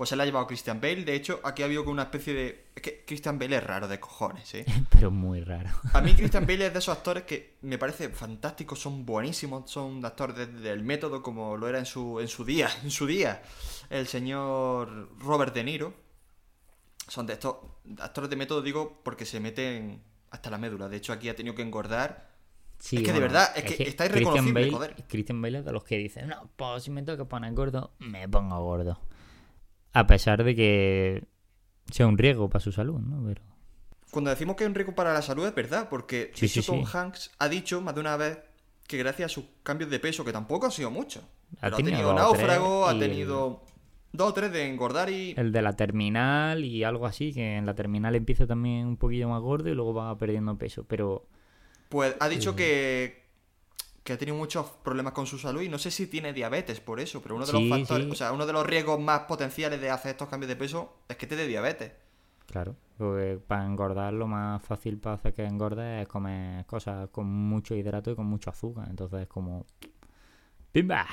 [0.04, 1.06] Pues se la ha llevado Christian Bale.
[1.06, 2.66] De hecho, aquí ha habido como una especie de.
[2.76, 4.66] Es que Christian Bale es raro de cojones, ¿eh?
[4.90, 5.70] Pero muy raro.
[5.94, 10.04] A mí Christian Bale es de esos actores que me parece fantástico, son buenísimos, son
[10.06, 13.44] actores de- del método como lo era en su, en su día, en su día.
[13.90, 15.94] El señor Robert De Niro.
[17.08, 17.56] Son de estos
[18.00, 20.90] actores de método, digo, porque se meten hasta la médula.
[20.90, 22.30] De hecho, aquí ha tenido que engordar.
[22.80, 24.92] Sí, Es que de verdad, es que está irreconocible, Christian joder.
[24.96, 27.54] Bale, Christian Bale es de los que dicen, no, pues si me tengo que poner
[27.54, 29.00] gordo, me pongo gordo.
[29.94, 31.24] A pesar de que
[31.92, 33.24] sea un riesgo para su salud, ¿no?
[33.28, 33.42] Pero...
[34.12, 36.62] Cuando decimos que es un riesgo para la salud es verdad, porque Sí, de hecho
[36.62, 36.92] sí, Tom sí.
[36.98, 38.40] Hanks ha dicho más de una vez
[38.88, 41.24] que gracias a sus cambios de peso, que tampoco han sido muchos,
[41.62, 43.64] Ha pero ha tenido tenido náufrago, ha tenido
[44.12, 45.34] dos o tres de engordar y...
[45.38, 49.30] El de la terminal y algo así, que en la terminal empieza también un poquillo
[49.30, 50.86] más gordo y luego va perdiendo peso.
[50.88, 51.28] Pero
[51.90, 53.23] Pues ha dicho que,
[54.04, 57.00] que ha tenido muchos problemas con su salud y no sé si tiene diabetes por
[57.00, 58.12] eso, pero uno de Sí, los factores, sí.
[58.12, 61.18] o sea, uno de los riesgos más potenciales de hacer estos cambios de peso es
[61.18, 61.92] que te dé diabetes.
[62.46, 67.28] claro, porque para engordar lo más fácil para hacer que engorde es comer cosas con
[67.28, 68.88] mucho hidrato y con mucho azúcar.
[68.90, 69.66] Entonces es como...
[70.72, 71.06] ¡Pimba!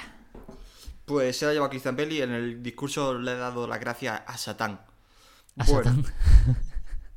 [1.04, 4.22] Pues se la lleva Christian Bale y en el discurso le he dado las gracias
[4.26, 4.80] a Satán.
[5.58, 6.04] A Bueno, Satán.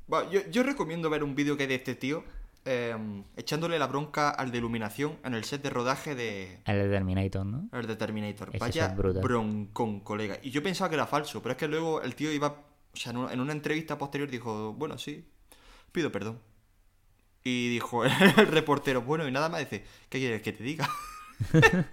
[0.08, 2.24] Bueno, yo, yo recomiendo ver un vídeo que hay de este tío
[2.66, 2.96] eh,
[3.36, 7.46] echándole la bronca al de iluminación en el set de rodaje de, El de Terminator,
[7.46, 7.70] ¿no?
[7.78, 8.50] el de Terminator.
[8.50, 10.38] Ese Vaya broncón, colega.
[10.42, 13.12] Y yo pensaba que era falso, pero es que luego el tío iba, o sea,
[13.12, 15.28] en una, en una entrevista posterior dijo, bueno, sí,
[15.92, 16.40] pido perdón.
[17.44, 20.90] Y dijo el reportero, bueno, y nada más dice, ¿qué quieres que te diga?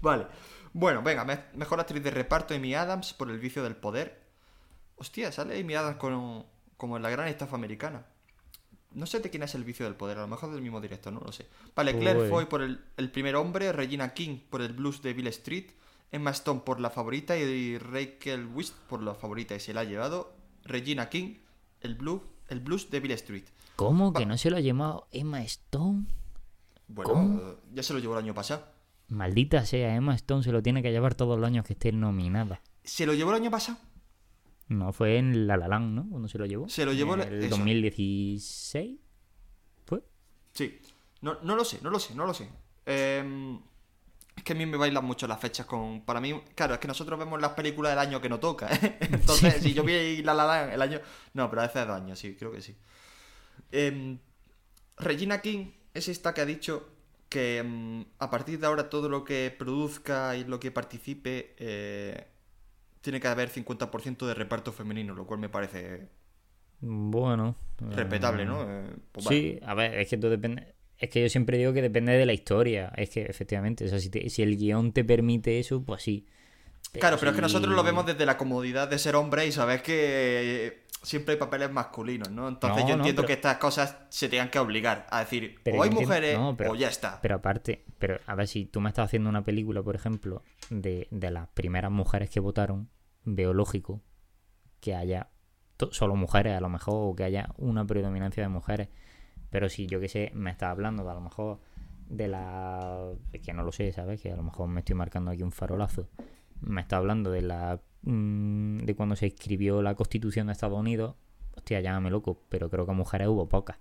[0.00, 0.26] vale.
[0.72, 4.20] Bueno, venga, me- mejor actriz de reparto Amy Adams por el vicio del poder.
[4.96, 6.44] Hostia, sale Amy Adams con-
[6.76, 8.04] como en la gran estafa americana.
[8.92, 11.12] No sé de quién es el vicio del poder, a lo mejor del mismo director,
[11.12, 11.46] no lo sé.
[11.76, 12.28] Vale, Claire Uy.
[12.28, 15.66] Foy por el, el primer hombre, Regina King por el blues de Bill Street,
[16.10, 19.84] Emma Stone por la favorita y Rachel Wist por la favorita y se la ha
[19.84, 20.32] llevado
[20.64, 21.36] Regina King,
[21.80, 23.44] el blues, el blues de Bill Street.
[23.76, 26.06] ¿Cómo que no se lo ha llamado Emma Stone?
[26.88, 27.54] Bueno, ¿Cómo?
[27.72, 28.66] ya se lo llevó el año pasado.
[29.08, 32.60] Maldita sea, Emma Stone se lo tiene que llevar todos los años que esté nominada.
[32.84, 33.78] ¿Se lo llevó el año pasado?
[34.70, 36.08] No, fue en La La Land, ¿no?
[36.08, 36.68] Cuando se lo llevó.
[36.68, 37.56] Se lo llevó en el eso.
[37.56, 39.00] 2016.
[39.84, 40.02] ¿Fue?
[40.52, 40.80] Sí.
[41.22, 42.48] No, no lo sé, no lo sé, no lo sé.
[42.86, 43.58] Eh,
[44.36, 46.02] es que a mí me bailan mucho las fechas con...
[46.02, 48.72] Para mí, claro, es que nosotros vemos las películas del año que no toca.
[48.72, 48.96] ¿eh?
[49.10, 51.00] Entonces, si yo vi La La Land el año...
[51.34, 52.76] No, pero hace dos años, sí, creo que sí.
[53.72, 54.18] Eh,
[54.96, 56.88] Regina King es esta que ha dicho
[57.28, 62.28] que mm, a partir de ahora todo lo que produzca y lo que participe eh,
[63.00, 66.08] tiene que haber 50% de reparto femenino, lo cual me parece
[66.80, 67.56] Bueno.
[67.90, 68.62] respetable, eh, ¿no?
[68.68, 69.42] Eh, pues vale.
[69.42, 70.74] Sí, a ver, es que todo depende.
[70.98, 72.92] Es que yo siempre digo que depende de la historia.
[72.96, 76.26] Es que efectivamente, o sea, si, te- si el guion te permite eso, pues sí.
[76.92, 79.80] Claro, pero es que nosotros lo vemos desde la comodidad de ser hombre y sabes
[79.82, 82.48] que siempre hay papeles masculinos, ¿no?
[82.48, 85.60] Entonces No, yo no, entiendo pero- que estas cosas se tengan que obligar a decir,
[85.62, 87.20] Pero o hay mujeres no, pero- o ya está.
[87.22, 91.06] Pero aparte, pero a ver, si tú me estás haciendo una película, por ejemplo, de,
[91.10, 92.88] de las primeras mujeres que votaron,
[93.24, 94.02] veo lógico
[94.80, 95.28] que haya
[95.92, 98.88] solo mujeres, a lo mejor, o que haya una predominancia de mujeres.
[99.48, 101.60] Pero si yo que sé, me estás hablando de a lo mejor
[102.08, 103.08] de la.
[103.42, 104.20] Que no lo sé, ¿sabes?
[104.20, 106.08] Que a lo mejor me estoy marcando aquí un farolazo.
[106.60, 107.80] Me está hablando de la.
[108.02, 111.16] mm, de cuando se escribió la constitución de Estados Unidos.
[111.56, 113.76] Hostia, llámame loco, pero creo que mujeres hubo pocas.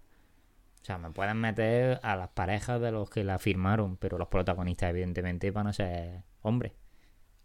[0.81, 4.27] O sea, me pueden meter a las parejas de los que la firmaron, pero los
[4.29, 6.73] protagonistas, evidentemente, van a ser hombres.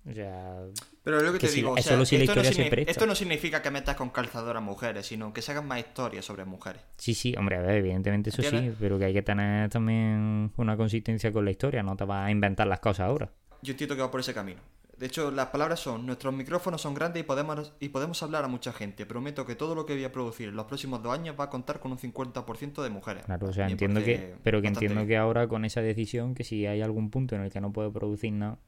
[0.08, 0.58] O sea,
[1.02, 2.42] Pero lo que, que te si- digo, o es sea, solo si la esto, no
[2.42, 2.90] historia se signi- presta.
[2.90, 6.24] esto no significa que metas con calzador a mujeres, sino que se hagan más historias
[6.26, 6.82] sobre mujeres.
[6.98, 10.76] sí, sí, hombre, a ver, evidentemente eso sí, pero que hay que tener también una
[10.76, 13.30] consistencia con la historia, no te vas a inventar las cosas ahora.
[13.62, 14.60] Yo entiendo que va por ese camino.
[14.98, 18.48] De hecho, las palabras son, nuestros micrófonos son grandes y podemos, y podemos hablar a
[18.48, 19.06] mucha gente.
[19.06, 21.50] Prometo que todo lo que voy a producir en los próximos dos años va a
[21.50, 23.24] contar con un 50% de mujeres.
[23.24, 25.08] Claro, o sea, entiendo que, pero que entiendo bien.
[25.08, 27.90] que ahora con esa decisión, que si hay algún punto en el que no puede
[27.90, 28.58] producir nada,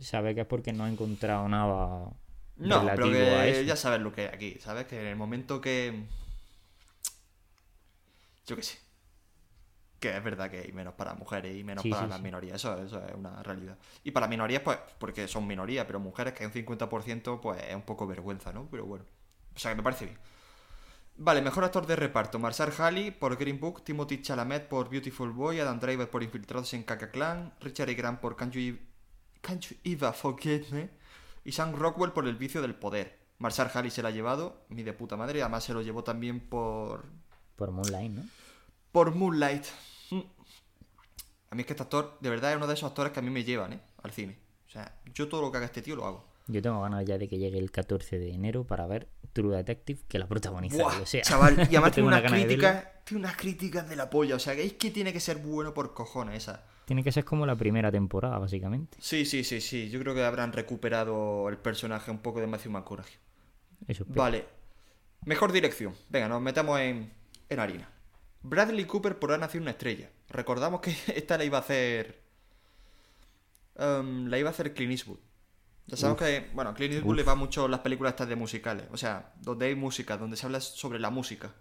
[0.00, 2.10] sabe que es porque no ha encontrado nada
[2.56, 3.62] No, pero a que eso.
[3.62, 4.86] ya sabes lo que hay aquí, ¿sabes?
[4.86, 6.04] Que en el momento que...
[8.46, 8.85] Yo qué sé.
[10.10, 12.22] Que es verdad que hay menos para mujeres y menos Sí, para sí, las sí.
[12.24, 13.76] minorías, eso, eso es una realidad.
[14.04, 17.74] Y para minorías, pues, porque son minorías, pero mujeres que hay un 50%, pues es
[17.74, 18.68] un poco vergüenza, ¿no?
[18.70, 19.04] Pero bueno.
[19.54, 20.18] O sea, que me parece bien.
[21.18, 22.38] Vale, mejor actor de reparto.
[22.38, 26.82] Marcel Halley por Green Book, Timothy Chalamet por Beautiful Boy, Adam Driver por Infiltrados en
[26.82, 27.94] Kaka Clan, Richard E.
[27.94, 28.76] Grant por Can't You,
[29.40, 30.90] Can't You Eva Forget Me
[31.44, 33.18] y Sam Rockwell por El Vicio del Poder.
[33.38, 36.04] Marcel Halley se la ha llevado, mi de puta madre, y además se lo llevó
[36.04, 37.06] también por
[37.56, 38.22] Por Moonlight, ¿no?
[38.92, 39.64] por Moonlight.
[41.50, 43.22] A mí es que este actor, de verdad, es uno de esos actores que a
[43.22, 43.80] mí me llevan, ¿eh?
[44.02, 44.38] Al cine.
[44.66, 46.24] O sea, yo todo lo que haga este tío lo hago.
[46.48, 50.00] Yo tengo ganas ya de que llegue el 14 de enero para ver True Detective,
[50.08, 50.76] que la protagoniza.
[50.76, 53.96] Buah, o sea, chaval, y además tiene unas gana de críticas, tiene unas críticas de
[53.96, 54.36] la polla.
[54.36, 56.64] O sea, que es que tiene que ser bueno por cojones esa.
[56.84, 58.96] Tiene que ser como la primera temporada, básicamente.
[59.00, 59.90] Sí, sí, sí, sí.
[59.90, 63.14] Yo creo que habrán recuperado el personaje un poco de Matthew McConaughey.
[63.88, 64.22] Eso espero.
[64.22, 64.44] Vale.
[65.24, 65.94] Mejor dirección.
[66.08, 67.12] Venga, nos metamos en,
[67.48, 67.90] en harina.
[68.48, 70.10] Bradley Cooper por Ha nacido una estrella.
[70.28, 72.20] Recordamos que esta la iba a hacer.
[73.76, 75.18] em, la iba a hacer Clint Eastwood.
[75.88, 77.16] Ya sabemos que, bueno, a Clint Eastwood Uf.
[77.16, 78.86] le va mucho las películas estas de musicales.
[78.90, 81.52] O sea, donde hay música, donde se habla sobre la música.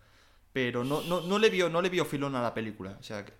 [0.52, 2.98] Pero no, no, no le vio, no le vio filón a la película.
[3.00, 3.34] O sea, que,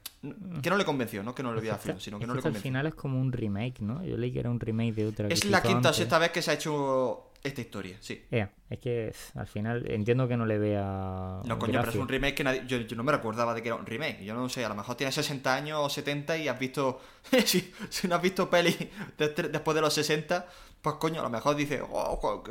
[0.62, 2.50] que no le convenció, no que no le vio filón, sino que no le esta
[2.50, 2.70] al convenció.
[2.70, 4.04] final es como un remake, ¿no?
[4.06, 6.42] Yo leí que era un remake de otra Es la quinta o sexta vez que
[6.42, 8.26] se ha hecho esta historia, sí.
[8.32, 11.42] Ea, es que al final entiendo que no le vea.
[11.46, 13.70] No, coño, pero es un remake que nadie- yo, yo no me recordaba de que
[13.70, 14.24] era un remake.
[14.24, 17.00] Yo no sé, a lo mejor tienes 60 años o 70 y has visto.
[17.46, 18.76] si, si no has visto peli
[19.18, 20.46] de- de- después de los 60,
[20.82, 22.44] pues coño, a lo mejor dices, oh,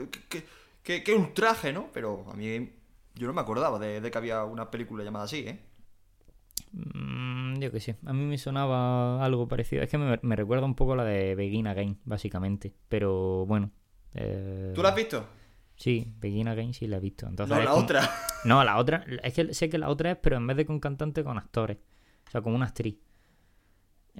[0.83, 1.89] qué, qué- ultraje, ¿no?
[1.93, 2.71] Pero a mí.
[3.17, 5.61] Yo no me acordaba de, de que había una película llamada así, ¿eh?
[6.73, 9.83] Mm, yo qué sé, a mí me sonaba algo parecido.
[9.83, 12.75] Es que me, me recuerda un poco a la de Begin Again, básicamente.
[12.89, 13.71] Pero bueno.
[14.15, 15.27] Eh, ¿Tú la has visto?
[15.77, 17.27] Sí, Begin Again sí la he visto.
[17.27, 18.11] Entonces No, la como- otra.
[18.45, 19.05] No, la otra.
[19.23, 21.79] Es que sé que la otra es, pero en vez de con cantante, con actores.
[22.27, 22.97] O sea, como una actriz.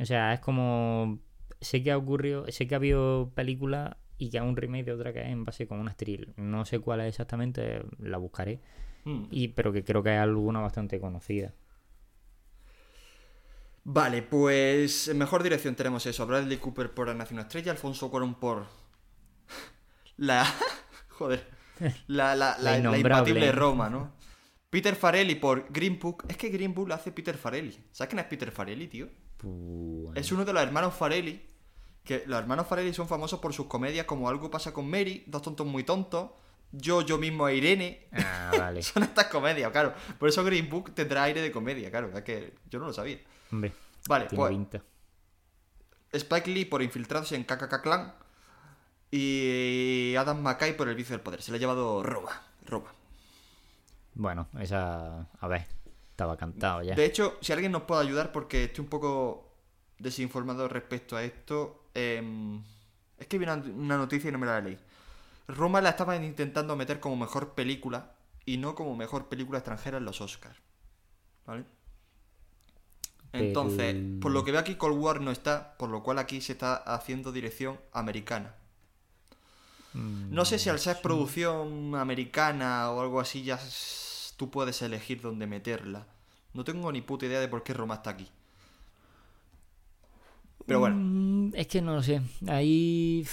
[0.01, 1.19] O sea, es como.
[1.61, 2.47] Sé que ha ocurrido.
[2.51, 5.45] Sé que ha habido películas y que hay un remake de otra que es en
[5.45, 6.21] base con una actriz.
[6.37, 8.61] No sé cuál es exactamente, la buscaré.
[9.05, 9.25] Mm.
[9.31, 11.53] Y, pero que creo que hay alguna bastante conocida.
[13.87, 16.27] Vale, pues en mejor dirección tenemos eso.
[16.27, 18.67] Bradley Cooper por La Nación Estrella, Alfonso Cuarón por
[20.17, 20.47] la...
[21.11, 21.55] Joder.
[22.07, 24.13] La, la, la, imbatible Roma, ¿no?
[24.71, 26.25] Peter Farelli por Green Book.
[26.29, 27.79] Es que Green Book la hace Peter Farelli.
[27.93, 29.09] ¿Sabes quién es Peter Farelli, tío?
[30.15, 31.47] Es uno de los hermanos Farelli.
[32.03, 35.43] Que los hermanos Farelli son famosos por sus comedias como Algo pasa con Mary, Dos
[35.43, 36.31] tontos muy tontos,
[36.73, 38.09] Yo, yo mismo e Irene.
[38.13, 38.83] Ah, vale.
[38.83, 39.95] Son estas comedias, claro.
[40.19, 42.11] Por eso Green Book tendrá aire de comedia, claro.
[42.13, 43.21] Es que yo no lo sabía.
[43.53, 43.73] Hombre,
[44.09, 44.59] Vale, pues.
[46.13, 48.15] Spike Lee por infiltrados en KKK Clan
[49.17, 51.41] y Adam McKay por el vicio del poder.
[51.41, 52.43] Se le ha llevado Roma.
[52.67, 52.93] Roma.
[54.15, 55.29] Bueno, esa.
[55.39, 55.69] A ver,
[56.11, 56.97] estaba cantado ya.
[56.97, 59.53] De hecho, si alguien nos puede ayudar, porque estoy un poco
[60.01, 62.61] desinformado respecto a esto, em,
[63.17, 64.77] es que vi una, una noticia y no me la leí.
[65.47, 70.07] Roma la estaban intentando meter como mejor película y no como mejor película extranjera en
[70.07, 70.59] los Oscars.
[71.47, 71.65] ¿Vale?
[73.33, 76.53] Entonces, por lo que veo aquí, Cold War no está, por lo cual aquí se
[76.53, 78.57] está haciendo dirección americana.
[79.95, 83.59] No sé si al ser producción americana o algo así ya
[84.37, 86.07] tú puedes elegir dónde meterla.
[86.53, 88.29] No tengo ni puta idea de por qué Roma está aquí.
[90.67, 92.21] Pero bueno, Mm, Es que no lo sé.
[92.49, 93.27] Ahí.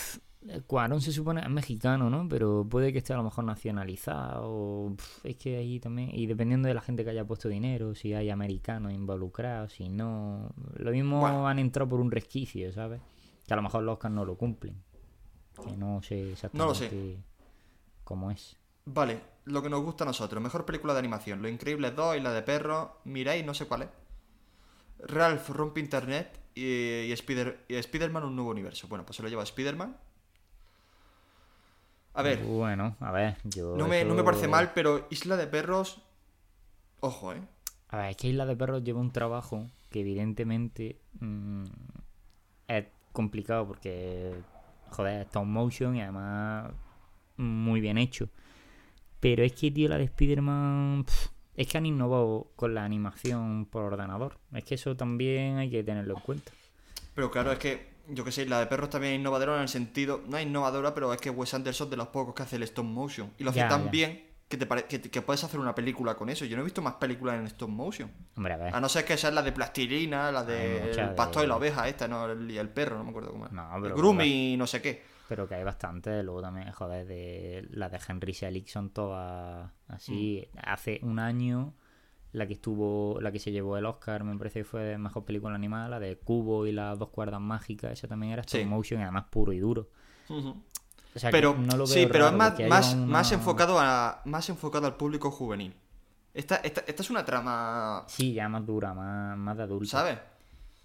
[0.65, 2.27] Cuarón se supone es mexicano, ¿no?
[2.27, 4.95] Pero puede que esté a lo mejor nacionalizado.
[5.23, 6.09] Es que ahí también.
[6.13, 10.49] Y dependiendo de la gente que haya puesto dinero, si hay americanos involucrados, si no.
[10.77, 11.47] Lo mismo Bueno.
[11.47, 13.01] han entrado por un resquicio, ¿sabes?
[13.47, 14.75] Que a lo mejor los Oscars no lo cumplen.
[15.63, 17.17] Que no sé exactamente No lo sé.
[18.03, 18.57] cómo es.
[18.85, 20.41] vale, lo que nos gusta a nosotros.
[20.41, 21.41] Mejor película de animación.
[21.41, 22.89] Lo Increíbles 2 y la de perros.
[23.05, 23.89] Miráis, no sé cuál es.
[24.99, 28.87] Ralph rompe internet y, y, Spider, y Spider-Man un nuevo universo.
[28.87, 29.97] Bueno, pues se lo lleva Spider-Man.
[32.13, 33.75] A ver, Bueno, a ver, yo.
[33.77, 36.01] no me, no me parece mal, pero Isla de Perros...
[36.99, 37.41] Ojo, ¿eh?
[37.87, 41.63] A ver, es que Isla de Perros lleva un trabajo que evidentemente mm,
[42.67, 44.33] es complicado porque,
[44.91, 46.71] joder, en motion y además
[47.37, 48.29] muy bien hecho.
[49.19, 51.05] Pero es que, tío, la de Spider-Man...
[51.53, 54.39] Es que han innovado con la animación por ordenador.
[54.53, 56.51] Es que eso también hay que tenerlo en cuenta.
[57.13, 59.67] Pero claro, es que, yo que sé, la de perros también es innovadora en el
[59.67, 62.55] sentido, no es innovadora, pero es que Wes Anderson es de los pocos que hace
[62.55, 63.31] el stop motion.
[63.37, 63.91] Y lo hace Ya, tan ya.
[63.91, 66.45] bien que, te pare- que, que puedes hacer una película con eso.
[66.45, 68.11] Yo no he visto más películas en stop motion.
[68.37, 68.75] Hombre, a ver.
[68.75, 71.49] A no ser que sea la de plastilina, la Hay de el pastor de- y
[71.49, 73.51] la oveja esta, no, el, perro, no me acuerdo cómo es.
[73.51, 75.01] No, el pero- Groomy y no sé qué.
[75.27, 80.47] Pero que hay bastante, luego también, joder, de la de Henry Selick son todas así.
[80.53, 80.57] Mm.
[80.65, 81.73] Hace un año,
[82.33, 85.55] la que estuvo, la que se llevó el Oscar, me parece que fue mejor película
[85.55, 88.65] animada, la de Cubo y las dos cuerdas mágicas, esa también era stop Sí.
[88.65, 89.89] motion y además puro y duro.
[90.29, 90.61] Ujú.
[91.13, 93.79] O sea, que Pero, no lo veo sí, pero es más, más, una- más, enfocado
[93.79, 95.73] a, más enfocado al público juvenil.
[96.33, 99.89] Esta, esta, esta es una trama, Sí, ya más dura, más, más de adulto.
[99.89, 100.17] ¿sabes?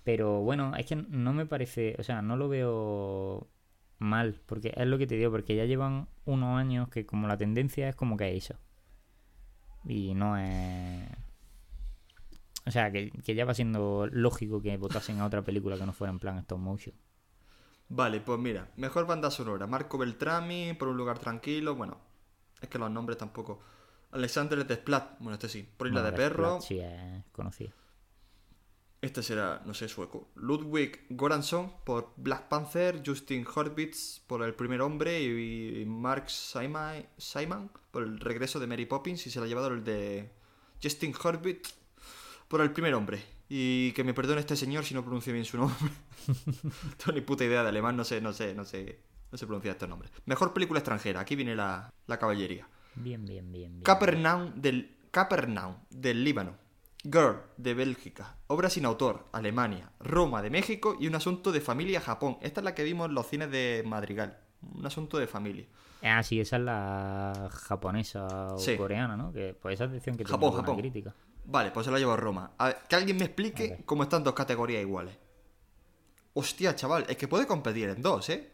[0.03, 3.47] Pero bueno, es que no me parece, o sea, no lo veo
[3.99, 7.37] mal, porque es lo que te digo, porque ya llevan unos años que como la
[7.37, 8.59] tendencia es como que es eso.
[9.85, 11.09] Y no es...
[12.67, 15.93] O sea, que, que ya va siendo lógico que votasen a otra película que no
[15.93, 16.97] fuera en plan stop motion.
[17.89, 19.67] Vale, pues mira, mejor banda sonora.
[19.67, 21.75] Marco Beltrami, Por un lugar tranquilo.
[21.75, 21.99] Bueno,
[22.61, 23.61] es que los nombres tampoco.
[24.13, 25.69] Alexander Desplat, bueno, este sí.
[25.77, 26.61] Por Isla de Perro.
[26.61, 27.73] Sí, es conocido.
[29.03, 30.31] Este será, no sé, sueco.
[30.35, 37.71] Ludwig Goransson por Black Panther, Justin Horvitz por El primer hombre y Mark Simon, Simon
[37.91, 40.33] por El regreso de Mary Poppins y se lo ha llevado el de
[40.83, 41.75] Justin Horvitz
[42.49, 43.36] por El primer hombre.
[43.49, 45.77] Y que me perdone este señor si no pronuncio bien su nombre.
[46.63, 49.47] no tengo ni puta idea de alemán, no sé, no sé, no sé, no sé
[49.47, 50.11] pronunciar estos nombres.
[50.25, 52.69] Mejor película extranjera, aquí viene la, la caballería.
[52.97, 53.73] Bien, bien, bien.
[53.73, 53.83] bien.
[53.83, 56.67] Capernaum del, Capernaum del Líbano.
[57.05, 58.37] Girl de Bélgica.
[58.49, 59.93] Obra sin autor, Alemania.
[60.01, 62.39] Roma de México y un asunto de familia, Japón.
[62.43, 64.39] Esta es la que vimos en los cines de Madrigal.
[64.75, 65.67] Un asunto de familia.
[66.03, 68.77] Ah, sí, esa es la japonesa o Sí.
[68.77, 69.33] coreana, ¿no?
[69.33, 70.81] Que pues esa decisión que tiene Japón, buena Japón.
[70.81, 71.15] crítica.
[71.47, 72.53] Vale, pues se la llevo a Roma.
[72.59, 75.17] A ver, que alguien me explique cómo están dos categorías iguales.
[76.35, 78.53] Hostia, chaval, es que puede competir en dos, ¿eh?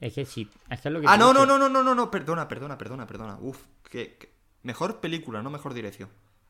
[0.00, 2.10] Es que sí, es que es lo que Ah, no, no, no, no, no, no,
[2.10, 3.38] perdona, perdona, perdona, perdona.
[3.40, 3.58] Uf,
[3.90, 4.32] que, que-
[4.62, 6.08] mejor película, no mejor dirección.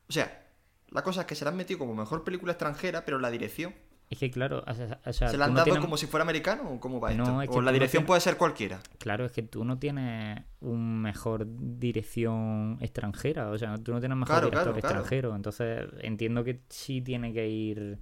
[0.08, 0.46] O sea,
[0.90, 3.74] la cosa es que se la han metido como mejor película extranjera, pero la dirección
[4.10, 6.70] Es que claro, o sea, ¿Se la han no dado tienes- como si fuera americano
[6.70, 7.42] o cómo va No, esto?
[7.42, 8.80] es que o la no dirección tienes- puede ser cualquiera.
[8.98, 14.16] Claro, es que tú no tienes un mejor dirección extranjera, o sea, tú no tienes
[14.16, 14.96] mejor Claro, director claro, claro.
[15.00, 17.98] extranjero, entonces entiendo que sí tiene que ir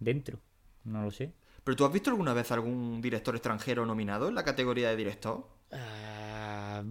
[0.00, 0.40] dentro,
[0.84, 1.32] no lo sé.
[1.62, 5.46] ¿Pero tú has visto alguna vez algún director extranjero nominado en la categoría de director?
[5.72, 6.82] Ah,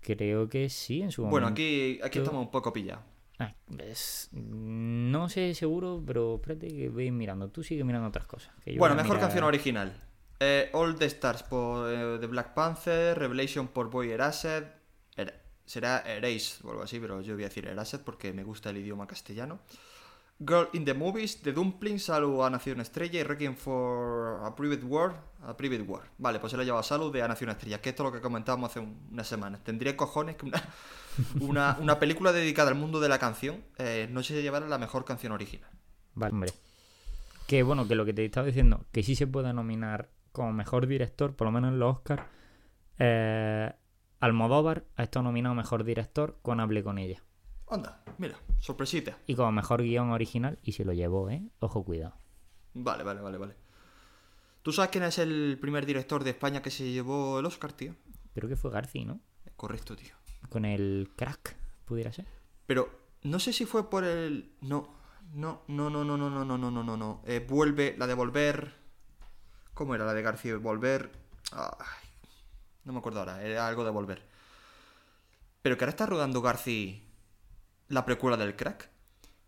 [0.00, 1.32] Creo que sí, en su momento.
[1.32, 3.02] Bueno, aquí, aquí estamos un poco pillados.
[3.38, 7.48] Ah, es- No sé seguro, pero espérate que voy mirando.
[7.50, 8.52] Tú sigue mirando otras cosas.
[8.64, 9.92] que yo Bueno, mejor mirar- canción original.
[10.40, 14.64] Eh, All the Stars por eh, The Black Panther, Revelation por Boy Erased.
[15.16, 15.34] Era-
[15.64, 18.76] será Erase o algo así, pero yo voy a decir Erased porque me gusta el
[18.78, 19.60] idioma castellano.
[20.38, 24.84] Girl in the Movies, The Dumpling, Salud a Nación Estrella y Requiem for a Private
[24.84, 25.16] War.
[25.46, 26.02] A Private War.
[26.18, 28.12] Vale, pues se lo ha llevado Salud de A Nación Estrella, que esto es lo
[28.12, 29.62] que comentábamos hace un- unas semanas.
[29.64, 30.62] Tendría cojones que una,
[31.40, 35.04] una, una película dedicada al mundo de la canción eh, no se llevara la mejor
[35.06, 35.70] canción original.
[36.14, 36.50] Vale, hombre.
[37.46, 40.86] Que bueno, que lo que te estaba diciendo, que sí se puede nominar como mejor
[40.86, 42.22] director, por lo menos en los Oscars.
[42.98, 43.72] Eh,
[44.20, 47.22] Almodóvar ha estado nominado mejor director con Hablé con ella.
[47.70, 49.18] Anda, mira, sorpresita.
[49.26, 51.42] Y como mejor guion original, y se lo llevó, ¿eh?
[51.60, 52.14] Ojo, cuidado.
[52.74, 53.54] Vale, vale, vale, vale.
[54.62, 57.94] ¿Tú sabes quién es el primer director de España que se llevó el Oscar, tío?
[58.34, 59.20] Creo que fue Garci, ¿no?
[59.56, 60.14] Correcto, tío.
[60.48, 62.26] Con el crack, pudiera ser.
[62.66, 62.90] Pero
[63.22, 64.52] no sé si fue por el.
[64.60, 64.88] No,
[65.32, 67.22] no, no, no, no, no, no, no, no, no, no, no.
[67.24, 68.74] Eh, vuelve, la de volver.
[69.72, 70.56] ¿Cómo era la de García?
[70.56, 71.12] Volver.
[71.52, 72.08] Ay,
[72.84, 74.22] no me acuerdo ahora, era algo de volver.
[75.62, 77.05] Pero que ahora está rodando García
[77.88, 78.90] la precuela del crack.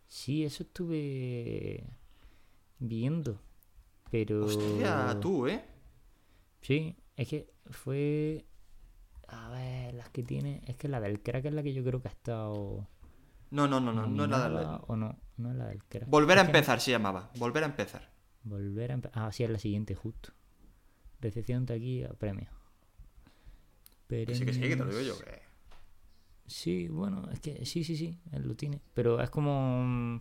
[0.07, 1.85] Sí, eso estuve
[2.79, 3.41] viendo.
[4.11, 4.45] Pero.
[4.45, 5.65] Hostia, tú, ¿eh?
[6.61, 8.47] Sí, es que fue.
[9.27, 10.63] A ver, las que tiene.
[10.67, 12.89] Es que la del crack es la que yo creo que ha estado.
[13.51, 14.85] No, no, no, no, no es la nominada, de...
[14.89, 16.09] O no, no es la del crack.
[16.09, 17.31] Volver a empezar se llamaba.
[17.37, 18.11] Volver a empezar.
[18.43, 19.23] Volver a empezar.
[19.23, 20.33] Ah, sí, es la siguiente, justo.
[21.21, 22.49] Recepción de aquí a premio.
[24.09, 25.19] Que sí, que sí, que te lo digo yo.
[25.19, 25.48] Que...
[26.49, 28.81] Sí, bueno, es que sí, sí, sí, él lo tiene.
[28.95, 30.21] Pero es como mm,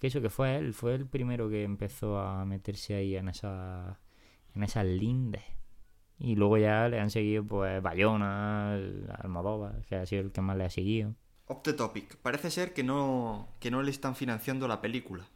[0.00, 4.00] que eso que fue él, fue el primero que empezó a meterse ahí en esa
[4.54, 5.42] en esas lindes.
[6.18, 8.74] Y luego ya le han seguido pues Bayona,
[9.22, 11.14] Almodóvar, que ha sido el que más le ha seguido.
[11.48, 12.16] Off the topic.
[12.16, 15.28] Parece ser que no, que no le están financiando la película.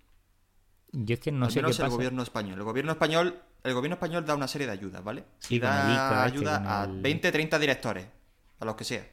[0.92, 1.96] Yo es que no Al sé qué menos el pasa.
[1.96, 2.58] gobierno español.
[2.58, 5.24] El gobierno español, el gobierno español da una serie de ayudas, ¿vale?
[5.38, 8.06] Sí, y da ICA este, ayuda a el- 20, 30 directores,
[8.60, 9.06] a los que sea.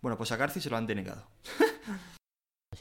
[0.00, 1.26] Bueno, pues a Garci se lo han denegado.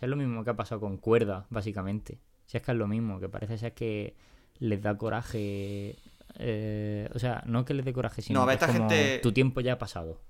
[0.01, 2.19] Es lo mismo que ha pasado con Cuerda, básicamente.
[2.45, 4.15] Si es que es lo mismo, que parece ser que
[4.59, 5.97] les da coraje.
[6.35, 9.19] eh, o sea, no que les dé coraje, sino No, que es esta como, gente-
[9.19, 10.21] tu tiempo ya ha pasado,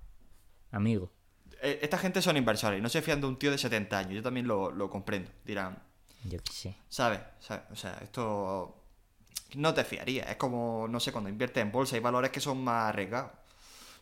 [0.71, 1.11] amigo.
[1.61, 4.13] Eh, Esta gente son inversores, no se fían de un tío de 70 años.
[4.13, 5.29] Yo también lo, lo comprendo.
[5.45, 5.77] Dirán,
[6.23, 6.75] Yo qué sé.
[6.87, 7.19] ¿sabes?
[7.39, 7.65] ¿Sabes?
[7.71, 8.75] O sea, esto
[9.55, 10.23] no te fiaría.
[10.23, 13.31] Es como, no sé, cuando inviertes en bolsa hay valores que son más arriesgados.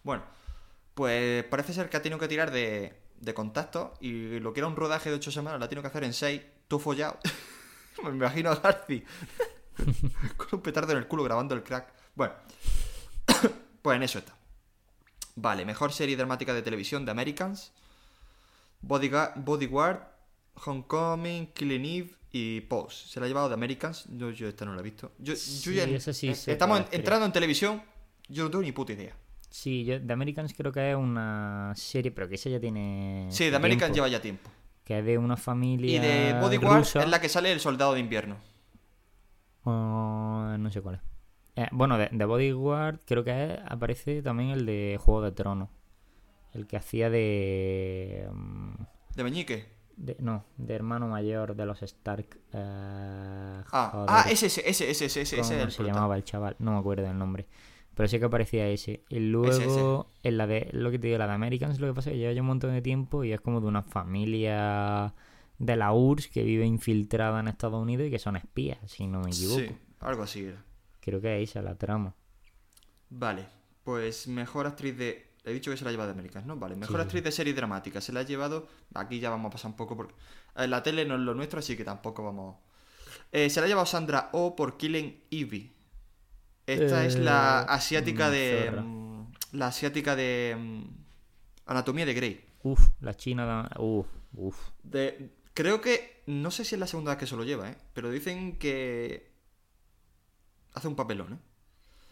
[0.03, 0.23] Bueno,
[0.97, 2.91] pues parece ser que ha tenido que tirar de,
[3.21, 5.89] de contacto y lo que era un rodaje de 8 semanas lo ha tenido que
[5.89, 7.19] hacer en 6, tú follado.
[8.03, 9.03] Me imagino a Garci
[10.37, 11.93] con un petardo en el culo grabando el crack.
[12.15, 12.33] Bueno,
[13.83, 14.35] pues en eso está.
[15.35, 17.71] Vale, mejor serie dramática de televisión de Americans.
[18.81, 19.99] Bodyguard, Bodyguard
[20.65, 23.07] Homecoming, Killing Eve y Pose.
[23.07, 24.05] Se la ha llevado de Americans.
[24.09, 25.11] Yo, yo esta no la he visto.
[25.19, 27.83] Yo, ya- sí eh, estamos en- entrando en televisión.
[28.27, 29.15] Yo no tengo ni puta idea.
[29.49, 33.27] Sí, yo, The Americans creo que es una serie, pero que esa ya tiene.
[33.29, 34.49] Sí, de Americans lleva ya tiempo.
[34.83, 35.95] Que es de una familia.
[35.95, 37.01] Y de Bodyguard rusa.
[37.03, 38.37] es la que sale el soldado de invierno.
[39.63, 41.01] Oh, no sé cuál es.
[41.55, 45.69] Eh, bueno, de, de Bodyguard creo que es- aparece también el de Juego de Tronos.
[46.53, 48.27] El que hacía de...
[48.31, 48.73] mm,
[49.15, 49.77] ¿De Meñique?
[49.97, 52.37] de- no, de hermano mayor de los Stark.
[52.53, 55.93] eh, Ah, ah, ese, ese, ese, ese, ese, ese, ¿cómo ese es el se prota.
[55.93, 56.55] llamaba el chaval?
[56.59, 57.47] No me acuerdo el nombre.
[57.97, 59.03] Pero sí que aparecía ese.
[59.09, 62.11] Y luego, en la de, lo que te digo, la de Americans, lo que pasa
[62.11, 65.15] es que lleva ya un montón de tiempo y es como de una familia
[65.57, 69.21] de la URSS que vive infiltrada en Estados Unidos y que son espías, si no
[69.21, 69.61] me equivoco.
[69.61, 70.63] Sí, algo así era.
[71.01, 72.13] Creo que es esa la trama.
[73.09, 73.45] Vale,
[73.83, 75.25] pues mejor actriz de...
[75.43, 76.57] He dicho que se la ha llevado de Américas, ¿no?
[76.57, 77.01] Vale, mejor Sí.
[77.01, 77.99] actriz de serie dramática.
[78.01, 78.67] Se la ha llevado...
[78.93, 80.13] Aquí ya vamos a pasar un poco porque...
[80.55, 82.57] En la tele no es lo nuestro, así que tampoco vamos...
[83.31, 85.71] Eh, se la ha llevado Sandra Oh por Killing Ivy.
[86.67, 88.65] Esta es la Eh, asiática mm, de...
[88.69, 88.81] zorra.
[88.83, 90.55] mm, La asiática de...
[90.59, 90.83] mm,
[91.65, 92.45] Anatomía de Grey.
[92.63, 93.69] Uf, la China.
[93.79, 94.57] Uf, uf.
[94.83, 95.31] De...
[95.53, 96.23] Creo que...
[96.27, 97.77] No sé si es la segunda vez que se lo lleva, ¿eh?
[97.93, 99.31] Pero dicen que...
[100.73, 101.39] Hace un papelón, ¿eh?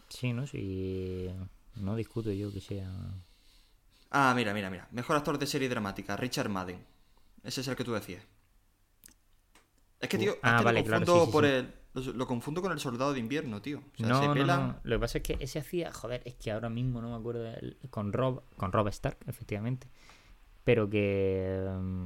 [0.08, 0.46] Sí, ¿no?
[0.46, 1.30] Sí...
[1.76, 2.90] No discuto yo que sea...
[4.10, 4.88] Ah, mira, mira, mira.
[4.92, 6.84] Mejor actor de serie dramática, Richard Madden.
[7.44, 8.22] Ese es el que tú decías.
[10.00, 11.50] Es que, Uh, tío, es que vale, lo claro, confundo sí, sí, por sí.
[11.50, 11.74] el.
[11.94, 13.78] Lo, lo confundo con el soldado de invierno, tío.
[13.78, 14.56] O sea, no, se pela.
[14.58, 14.80] no.
[14.82, 17.50] Lo que pasa es que ese hacía, joder, es que ahora mismo no me acuerdo
[17.88, 19.88] con Rob, con Rob Stark, efectivamente.
[20.64, 22.04] Pero que mm,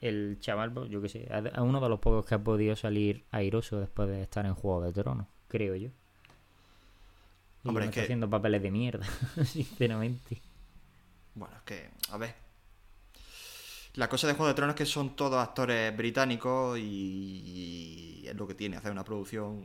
[0.00, 3.24] el chaval, pues, yo qué sé, es uno de los pocos que ha podido salir
[3.30, 5.90] airoso después de estar en Juego de Tronos, creo yo.
[7.62, 9.06] Y Hombre, es está que- haciendo papeles de mierda,
[9.44, 10.42] sinceramente.
[11.36, 12.34] Bueno, es que, a ver.
[13.94, 18.34] La cosa de Juego de Tronos es que son todos actores británicos y, y es
[18.34, 19.64] lo que tiene, hacer una producción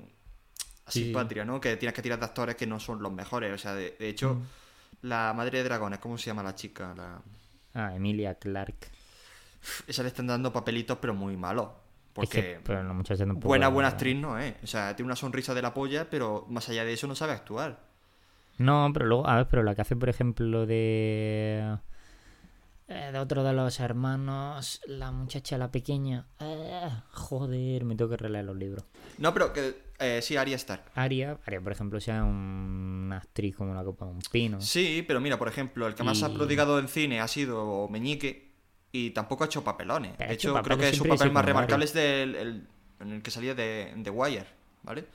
[0.86, 1.12] así Sí.
[1.14, 1.60] patria, ¿no?
[1.60, 3.54] Que tienes que tirar de actores que no son los mejores.
[3.54, 5.08] O sea, de, de hecho, Mm.
[5.08, 6.94] la madre de dragones, ¿cómo se llama la chica?
[6.96, 7.22] La...
[7.74, 8.76] Ah, Emilia Clark.
[9.88, 11.68] Esa le están dando papelitos, pero muy malos.
[11.68, 13.48] Es Porque que, pero tampoco...
[13.48, 14.56] buena, buena actriz no es.
[14.64, 17.34] O sea, tiene una sonrisa de la polla, pero más allá de eso no sabe
[17.34, 17.80] actuar.
[18.58, 21.78] No, pero luego, a ver, pero la que hace, por ejemplo, de.
[22.90, 26.26] Eh, de otro de los hermanos, la muchacha, la pequeña.
[26.40, 28.84] eh, joder, me tengo que releer los libros.
[29.18, 30.84] No, pero que eh, sí, Arya Stark.
[30.96, 34.60] Aria, Aria, por ejemplo, sea una actriz como la copa de un pino.
[34.62, 38.50] Sí, pero mira, por ejemplo, el que más ha prodigado en cine ha sido Meñique
[38.92, 40.14] y tampoco ha hecho papelones.
[40.18, 42.68] Pero de hecho hecho, creo que su papel más remarcable es del, el-
[43.02, 44.46] en el que salía de, de Wire,
[44.84, 45.06] ¿vale?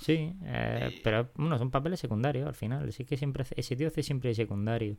[0.00, 2.90] Sí, eh, Y- pero bueno, son papeles secundarios al final.
[2.92, 4.96] Sí que siempre ese tío hace siempre secundario.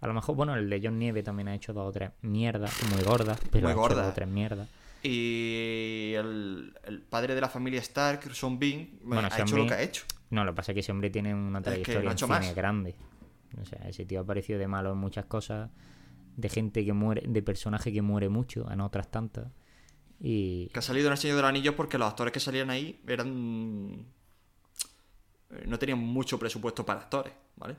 [0.00, 2.72] A lo mejor, bueno, el de John Nieve también ha hecho dos o tres mierdas
[2.94, 4.68] muy gordas, pero Muy ha hecho dos o tres mierdas.
[5.02, 9.66] Y el, el padre de la familia Stark, Sean Bean, Bueno, ha Sean hecho lo
[9.66, 10.04] que ha hecho.
[10.30, 12.12] No, lo que pasa es que ese hombre tiene una que no ha trayectoria en
[12.16, 12.54] hecho cine más.
[12.54, 12.94] grande.
[13.60, 15.70] O sea, ese tío ha aparecido de malo en muchas cosas,
[16.36, 19.46] de gente que muere, de personaje que muere mucho, en otras tantas.
[20.20, 22.68] Y Que ha salido en El Señor de los Anillos porque los actores que salían
[22.70, 24.06] ahí eran.
[25.50, 27.76] eh, No tenían mucho presupuesto para actores, ¿vale?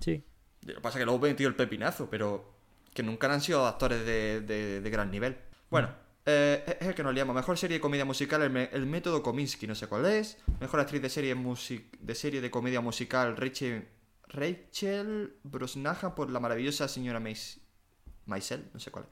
[0.00, 0.22] sí,
[0.66, 2.52] Lo que pasa es que luego he metido el pepinazo, pero
[2.94, 5.36] que nunca han sido actores de, de- de gran nivel.
[5.70, 5.90] Bueno,
[6.26, 7.34] eh, es el que nos liamos.
[7.34, 10.38] Mejor serie de comedia musical, el, el método Kominsky, no sé cuál es.
[10.60, 13.88] Mejor actriz de serie, music- de serie de comedia musical, Rachel,
[14.28, 17.60] Rachel Brosnahan por la maravillosa señora Mace-
[18.26, 19.10] Maisel, no sé cuál es.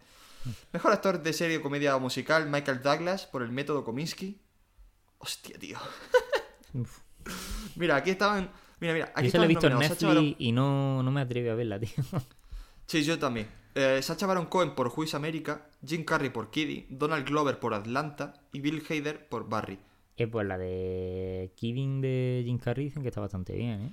[0.73, 4.41] Mejor actor de serie de comedia musical, Michael Douglas por el método Kominsky.
[5.19, 5.79] Hostia, tío.
[6.75, 7.01] Uf.
[7.77, 8.51] Mira, aquí estaban...
[8.81, 11.21] Mira, mira, aquí yo se lo he visto en Baron- Netflix y no, no me
[11.21, 11.91] atrevo a verla, tío.
[12.87, 13.47] Sí, yo también.
[13.75, 18.35] Eh, Sacha Baron Cohen por Juice America, Jim Carrey por Kiddy, Donald Glover por Atlanta
[18.53, 19.79] y Bill Hader por Barry.
[20.17, 23.93] Eh, pues la de Kidding de Jim Carrey dicen que está bastante bien, ¿eh?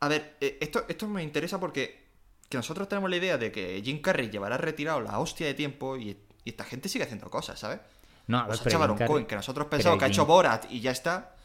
[0.00, 2.08] A ver, eh, esto, esto me interesa porque
[2.48, 5.96] que nosotros tenemos la idea de que Jim Carrey llevará retirado la hostia de tiempo
[5.98, 7.80] y, y esta gente sigue haciendo cosas, ¿sabes?
[8.26, 10.24] No, a O ver, Sacha pero Baron Carrey- Cohen, que nosotros pensamos que ha hecho
[10.24, 11.36] Borat y ya está.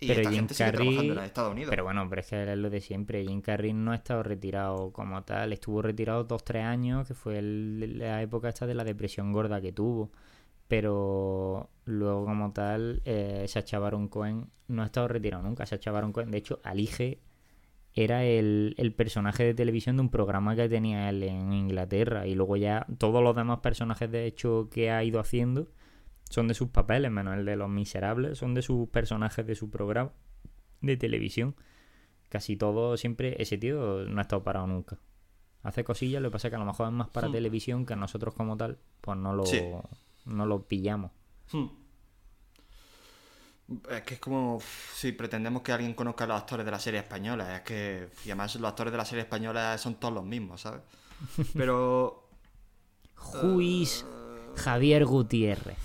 [0.00, 1.70] Y pero esta Jim gente sigue Carrey- trabajando en Estados Unidos.
[1.70, 3.24] Pero bueno, pero es que es lo de siempre.
[3.26, 5.52] Jim Carrey no ha estado retirado como tal.
[5.52, 9.60] Estuvo retirado dos, tres años, que fue el- la época esta de la depresión gorda
[9.60, 10.10] que tuvo.
[10.68, 15.66] Pero luego como tal, eh, Sacha Baron Cohen no ha estado retirado nunca.
[15.66, 17.20] Sacha Baron Cohen, de hecho, Alige
[17.92, 22.26] era el, el personaje de televisión de un programa que tenía él en Inglaterra.
[22.26, 25.68] Y luego ya todos los demás personajes, de hecho, que ha ido haciendo
[26.30, 29.70] son de sus papeles, menos el de los miserables, son de sus personajes de su
[29.70, 30.10] programa
[30.80, 31.54] de televisión.
[32.28, 34.98] Casi todo, siempre, ese tío no ha estado parado nunca.
[35.62, 37.32] Hace cosillas, lo que pasa es que a lo mejor es más para Hmm.
[37.32, 39.62] televisión que nosotros como tal, pues no lo, Sí.
[40.26, 41.10] no lo pillamos.
[41.52, 41.66] Hmm.
[43.90, 44.58] Es que es como
[44.92, 47.56] si pretendemos que alguien conozca a los actores de la serie española.
[47.56, 50.82] Es que, y además los actores de la serie española son todos los mismos, ¿sabes?
[51.54, 52.28] Pero
[53.14, 54.04] Juis
[54.56, 55.78] Javier Gutiérrez.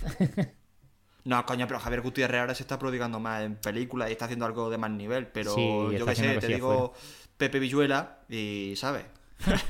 [1.24, 4.46] No, coño, pero Javier Gutiérrez ahora se está prodigando más en películas y está haciendo
[4.46, 5.26] algo de más nivel.
[5.26, 5.66] Pero Sí,
[5.98, 6.94] yo qué sé, te digo
[7.36, 9.04] Pepe Villuela y, ¿sabes?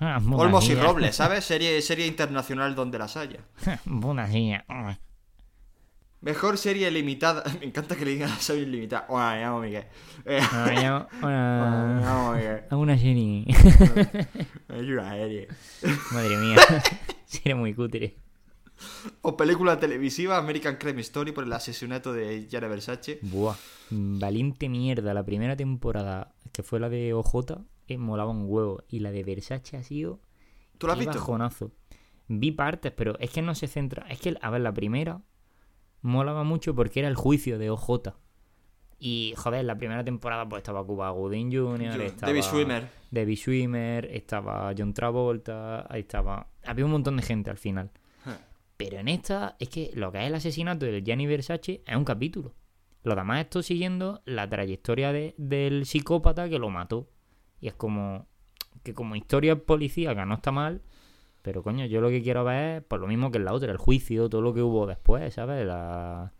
[0.00, 1.44] Olmos y Robles, ¿sabes?
[1.44, 3.40] Serie, serie internacional donde las haya.
[3.58, 3.80] silla.
[3.84, 4.64] Buena silla.
[6.22, 7.42] Mejor serie limitada.
[7.60, 9.06] Me encanta que le digan serie limitada.
[9.08, 9.84] Bueno, me llamo Miguel.
[10.26, 12.60] Eh, Ah, yo- me llamo Miguel.
[12.68, 13.44] a una serie.
[13.48, 15.48] Es una serie.
[16.12, 16.56] Madre mía.
[17.24, 18.16] Sería muy cutre.
[19.22, 23.18] O película televisiva American Crime Story por el asesinato de Gianni Versace.
[23.22, 23.54] Buah.
[23.90, 25.14] Valiente mierda.
[25.14, 28.82] La primera temporada, que fue la de OJ, eh, molaba un huevo.
[28.88, 30.20] Y la de Versace ha sido.
[30.78, 31.14] ¿Tú la has visto?
[31.18, 31.72] bajonazo.
[32.28, 34.06] Vi partes, pero es que no se centra.
[34.08, 35.20] Es que, a ver, la primera
[36.02, 38.12] molaba mucho porque era el juicio de OJ.
[38.98, 42.88] Y, joder, la primera temporada pues estaba Cuba Gooding Jr., Yo- estaba David Schwimmer.
[43.10, 46.48] David Schwimmer, estaba John Travolta, ahí estaba...
[46.64, 47.90] Había un montón de gente al final.
[48.76, 52.04] Pero en esta es que lo que es el asesinato del Gianni Versace es un
[52.04, 52.54] capítulo.
[53.02, 57.10] Lo demás estoy siguiendo la trayectoria de- del psicópata que lo mató.
[57.60, 58.26] Y es como
[58.82, 60.80] que como historia policíaca no está mal,
[61.42, 63.70] pero coño, yo lo que quiero ver es por lo mismo que en la otra,
[63.72, 65.66] el juicio, todo lo que hubo después, ¿sabes?
[65.66, 66.32] La...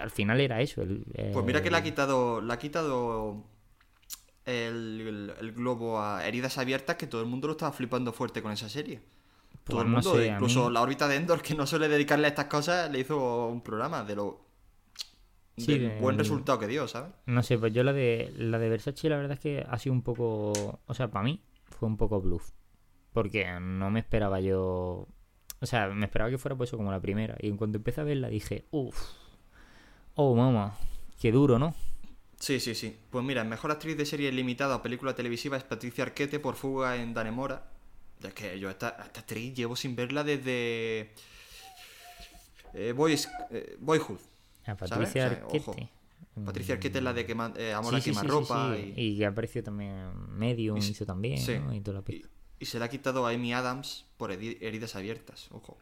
[0.00, 0.82] Al final era eso.
[0.82, 3.44] el- Pues mira que le ha el- quitado, le ha quitado
[4.44, 8.42] el, el- el globo a heridas abiertas que todo el mundo lo estaba flipando fuerte
[8.42, 9.00] con esa serie.
[9.64, 11.88] todo Pues el no mundo, sé, incluso mí- la órbita de Endor, que no suele
[11.88, 14.40] dedicarle a estas cosas, le hizo un programa de lo
[15.58, 17.10] Sí, del de- buen resultado que dio, ¿sabes?
[17.26, 19.92] No sé, pues yo la de la de Versace la verdad es que ha sido
[19.92, 22.50] un poco, o sea, para mí fue un poco bluff,
[23.12, 25.06] porque no me esperaba yo,
[25.60, 28.00] o sea, me esperaba que fuera pues eso como la primera y en cuanto empecé
[28.00, 28.96] a verla dije, uff,
[30.14, 30.76] oh mamá,
[31.20, 31.74] qué duro, ¿no?
[32.38, 32.96] Sí, sí, sí.
[33.10, 36.96] Pues mira, mejor actriz de serie limitada o película televisiva es Patricia Arquette por Fuga
[36.96, 37.68] en Danemora.
[38.22, 41.12] Es que yo esta, esta actriz llevo sin verla desde
[42.74, 44.18] eh, Boys- eh, Boyhood.
[44.66, 45.42] A Patricia ¿Sabes?
[45.44, 45.70] O sea, ojo.
[45.72, 45.90] Arquette.
[46.44, 48.92] Patricia Arquette es la de quema, eh, Amor Sí, a sí, sí, sí.
[48.96, 51.58] y- Y que apareció también Medium, hizo también, sí.
[51.58, 51.74] ¿no?
[51.74, 52.28] Y toda la pista.
[52.28, 55.78] y se le ha quitado a Amy Adams por heri- heridas abiertas, ojo.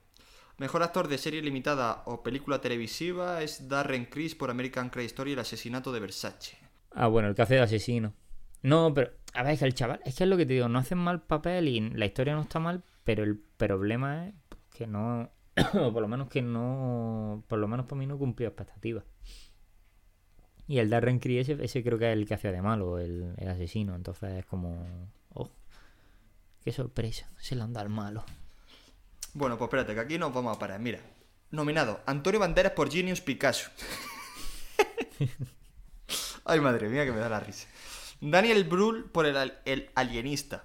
[0.59, 5.33] Mejor actor de serie limitada o película televisiva es Darren Criss por American Crime Story
[5.33, 6.57] El asesinato de Versace.
[6.93, 8.15] Ah, bueno, el que hace de asesino.
[8.63, 10.69] No, pero, a ver, es que el chaval, es que es lo que te digo,
[10.69, 14.35] no hacen mal papel y la historia no está mal, pero el problema es
[14.75, 15.31] que no,
[15.75, 19.05] o por lo menos que no, por lo menos para mí no cumplió expectativas.
[20.69, 23.35] Y el Darren Criss, ese, ese creo que es el que hacía de malo, el,
[23.37, 24.85] el asesino, entonces es como,
[26.67, 28.25] qué sorpresa, se le anda al malo.
[29.35, 30.81] Bueno, pues espérate, que aquí nos vamos a parar.
[30.81, 30.99] Mira,
[31.53, 33.71] nominado Antonio Banderas por Genius Picasso.
[36.45, 37.69] Ay, madre mía, que me da la risa.
[38.21, 40.65] Daniel Brühl por el, el Alienista.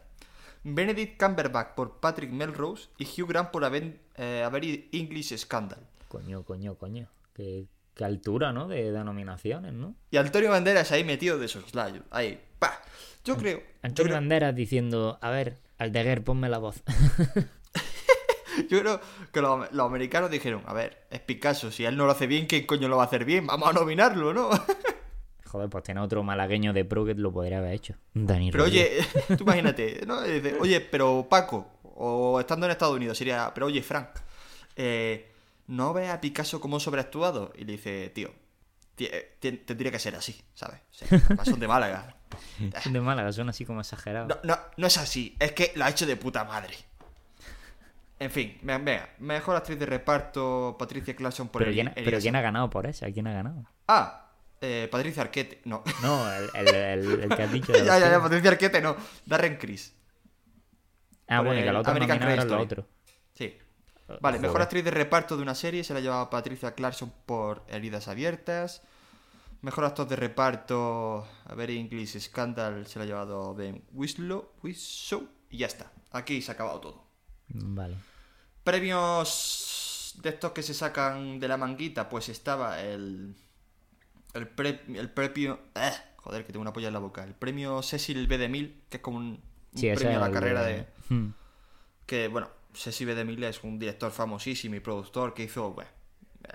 [0.63, 5.85] Benedict Cumberbatch por Patrick Melrose y Hugh Grant por Aven- eh, A Very English Scandal.
[6.07, 8.67] Coño, coño, coño, qué, qué altura, ¿no?
[8.67, 9.93] De denominaciones, ¿no?
[10.09, 12.01] Y Antonio Banderas ahí metido de soslayo.
[12.09, 12.81] Ahí, pa.
[13.23, 13.59] Yo creo.
[13.59, 16.83] Yo Antonio creo, Banderas diciendo, a ver, Aldeguer, ponme la voz.
[18.69, 19.01] yo creo
[19.33, 21.71] que los, los americanos dijeron: A ver, es Picasso.
[21.71, 23.47] Si él no lo hace bien, ¿quién coño lo va a hacer bien?
[23.47, 24.49] Vamos a nominarlo, ¿no?
[25.47, 27.95] Joder, pues tiene otro malagueño de pro que lo podría haber hecho.
[28.13, 29.07] Dani Pero Rodríguez.
[29.27, 30.21] oye, tú imagínate, ¿no?
[30.21, 34.09] Dice, oye, pero Paco, o estando en Estados Unidos, sería, pero oye, Frank,
[34.75, 35.31] eh,
[35.65, 37.51] ¿no ves a Picasso como sobreactuado?
[37.57, 38.31] Y le dice, tío,
[39.39, 40.79] tendría que ser así, ¿sabes?
[40.91, 42.20] O sea, son de Málaga.
[42.83, 44.29] Son de Málaga, son así como exagerados.
[44.29, 46.75] No, no, no es así, es que lo ha hecho de puta madre.
[48.19, 51.93] En fin, ve- venga, mejor actriz de reparto, Patricia Clarkson por pero, el ¿quién, ha-
[51.95, 53.11] pero ¿quién ha ganado por esa?
[53.11, 53.65] ¿Quién ha ganado?
[53.87, 54.29] Ah,
[54.61, 55.83] eh, Patricia Arquette, no.
[56.03, 57.73] No, el, el, el- el que has dicho.
[57.73, 58.21] ya, ya, ya.
[58.21, 58.95] Patricia Arquette no.
[59.25, 59.95] Darren Criss.
[61.27, 62.87] Ah, por bueno, y que el otro American era lo otro.
[63.33, 63.57] Sí.
[64.07, 64.41] Vale, Joder.
[64.41, 68.81] mejor actriz de reparto de una serie se la llevaba Patricia Clarkson por Heridas Abiertas.
[69.61, 74.49] Mejor actor de reparto, a ver, English Scandal se la ha llevado Ben Wislow,
[75.49, 75.91] y ya está.
[76.11, 77.03] Aquí se ha acabado todo.
[77.49, 77.95] Vale.
[78.63, 83.35] Premios de estos que se sacan de la manguita, pues estaba el.
[84.33, 85.59] El, pre- el premio.
[85.75, 87.23] eh, joder, que tengo una polla en la boca.
[87.23, 88.37] El premio Cecil B.
[88.37, 89.41] DeMille, que es como un, un
[89.79, 91.31] Sí, ese premio a la carrera de Hmm.
[92.05, 93.15] que bueno, Cecil B.
[93.15, 95.89] DeMille es un director famosísimo y productor que hizo bueno,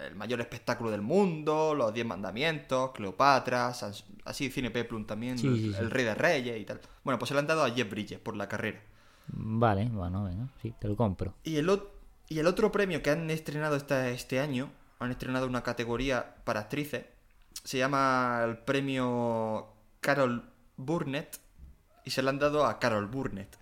[0.06, 5.46] el mayor espectáculo del mundo, Los Diez Mandamientos, Cleopatra, Sans- así Cine Peplum también, Sí,
[5.48, 5.78] el, sí, sí.
[5.78, 6.80] el Rey de Reyes y tal.
[7.04, 8.80] Bueno, pues se le han dado a Jeff Bridges por la carrera.
[9.28, 11.34] Vale, bueno, venga, sí, te lo compro.
[11.44, 11.80] Y el,
[12.28, 16.60] y el otro premio que han estrenado esta- este año, han estrenado una categoría para
[16.60, 17.04] actrices,
[17.64, 19.66] se llama el premio
[20.00, 20.44] Carol
[20.76, 21.38] Burnett
[22.04, 23.56] y se le han dado a Carol Burnett.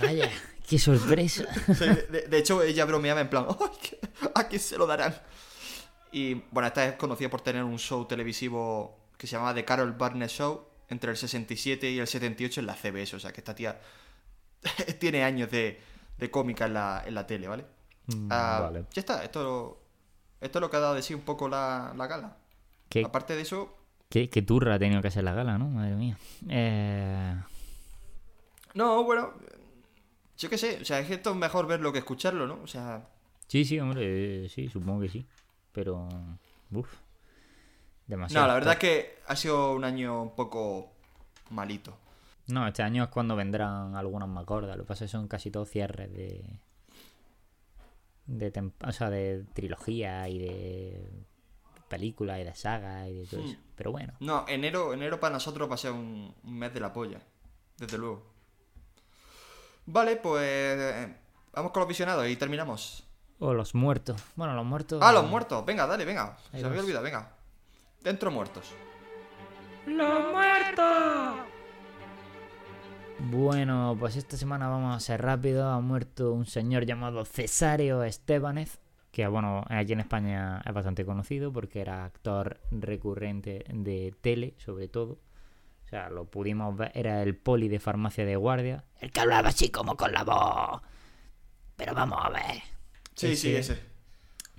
[0.00, 0.30] Vaya,
[0.68, 1.44] ¡Qué sorpresa!
[1.74, 3.98] Sí, de, de hecho, ella bromeaba en plan, ¡ay, qué-
[4.34, 5.14] ¿a quién se lo darán?
[6.12, 9.92] Y bueno, esta es conocida por tener un show televisivo que se llamaba The Carol
[9.92, 13.16] Barnett Show entre el 67 y el 78 en la CBS.
[13.16, 13.80] O sea que esta tía
[15.00, 15.80] tiene años de,
[16.18, 17.64] de cómica en la, en la tele, ¿vale?
[18.06, 18.84] Mm, Ah, vale.
[18.92, 19.80] Ya está, esto,
[20.40, 22.36] esto es lo que ha dado de sí un poco la, la gala.
[22.88, 23.74] ¿Qué, Aparte de eso,
[24.10, 25.68] qué, qué turra ha tenido que hacer la gala, ¿no?
[25.68, 26.18] Madre mía.
[26.48, 27.34] Eh,
[28.74, 29.32] no, bueno,
[30.38, 32.60] yo qué sé, o sea, es que esto es mejor verlo que escucharlo, ¿no?
[32.62, 33.08] O sea,
[33.48, 35.26] Sí, sí, hombre, eh, sí, supongo que sí.
[35.72, 36.08] Pero,
[36.70, 36.88] uff,
[38.06, 38.44] demasiado.
[38.44, 40.90] no, la verdad es que ha sido un año un poco
[41.50, 41.96] malito.
[42.48, 44.76] No, este año es cuando vendrán algunas más gordas.
[44.76, 46.44] Lo que pasa es que son casi todos cierres de.
[48.26, 51.10] de tem- o sea, de trilogía y de
[51.88, 53.46] películas y de sagas y de todo Hmm.
[53.50, 53.58] eso.
[53.76, 54.12] Pero bueno.
[54.20, 57.20] No, enero, enero para nosotros va a ser un, un mes de la polla,
[57.78, 58.31] desde luego.
[59.86, 61.16] Vale, pues eh,
[61.52, 63.04] vamos con los visionados y terminamos.
[63.38, 64.22] O los muertos.
[64.36, 65.00] Bueno, los muertos.
[65.02, 66.36] Ah, los muertos, venga, dale, venga.
[66.52, 67.32] Se me había olvidado, venga.
[68.00, 68.72] Dentro muertos.
[73.18, 75.68] Bueno, pues esta semana vamos a ser rápido.
[75.68, 78.80] Ha muerto un señor llamado Cesario Estebanez,
[79.10, 84.88] que bueno, aquí en España es bastante conocido porque era actor recurrente de tele, sobre
[84.88, 85.18] todo.
[85.92, 89.50] O sea, lo pudimos ver, era el poli de farmacia de guardia, el que hablaba
[89.50, 90.80] así como con la voz.
[91.76, 92.62] Pero vamos a ver.
[93.14, 93.78] Sí, sí, Ese-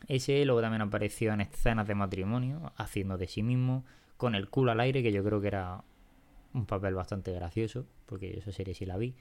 [0.07, 0.45] ese.
[0.45, 3.83] Luego también apareció en escenas de matrimonio, haciendo de sí mismo,
[4.15, 5.83] con el culo al aire, que yo creo que era
[6.53, 9.15] un papel bastante gracioso, porque yo esa serie sí la vi.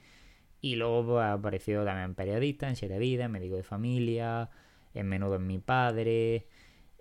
[0.61, 4.51] Y luego pues, apareció también en Periodista, en Siete Vidas, en Médico de Familia,
[4.93, 6.45] en Menudo en mi Padre,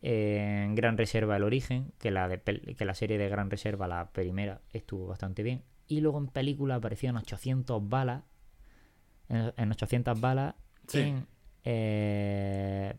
[0.02, 4.10] en Gran Reserva El Origen, que la, de que la serie de Gran Reserva, la
[4.10, 5.62] primera, estuvo bastante bien.
[5.86, 8.24] Y luego en película apareció en 800 balas,
[9.28, 10.54] en, en 800 balas,
[10.88, 10.98] Sí.
[11.00, 11.26] en
[11.64, 12.94] eh,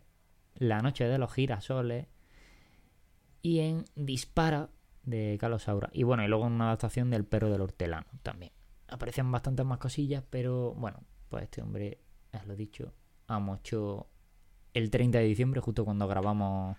[0.55, 2.07] La Noche de los Girasoles
[3.41, 4.69] y en Dispara
[5.03, 5.89] de Carlos Saura.
[5.91, 8.53] Y bueno, y luego en una adaptación del Perro del Hortelano también.
[8.87, 11.99] Aparecen bastantes más cosillas, pero bueno, pues este hombre,
[12.31, 12.93] es lo dicho,
[13.27, 14.07] ha muerto
[14.73, 16.77] el 30 de diciembre, justo cuando grabamos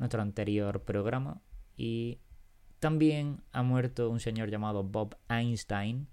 [0.00, 1.40] nuestro anterior programa.
[1.76, 2.18] Y
[2.80, 6.08] también ha muerto un señor llamado Bob Einstein,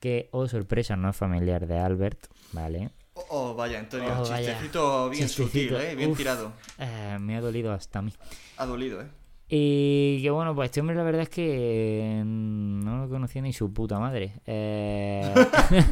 [0.00, 2.90] que, oh sorpresa, no es familiar de Albert, ¿vale?
[3.14, 4.52] Oh, oh, vaya, Antonio, Oh, vaya.
[4.52, 5.96] chistecito bien Chistecito, sutil, ¿eh?
[5.96, 6.16] Bien uf.
[6.16, 6.52] tirado.
[6.78, 8.12] Eh, me ha dolido hasta a mí.
[8.56, 9.08] Ha dolido, ¿eh?
[9.48, 13.72] Y que bueno, pues este hombre la verdad es que no lo conocía ni su
[13.72, 14.34] puta madre.
[14.46, 15.34] Eh,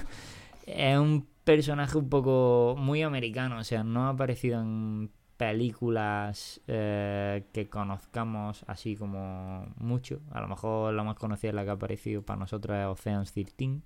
[0.67, 7.47] es un personaje un poco muy americano, o sea, no ha aparecido en películas eh,
[7.53, 10.21] que conozcamos así como mucho.
[10.31, 13.81] A lo mejor la más conocida la que ha aparecido para nosotros es Ocean's 13.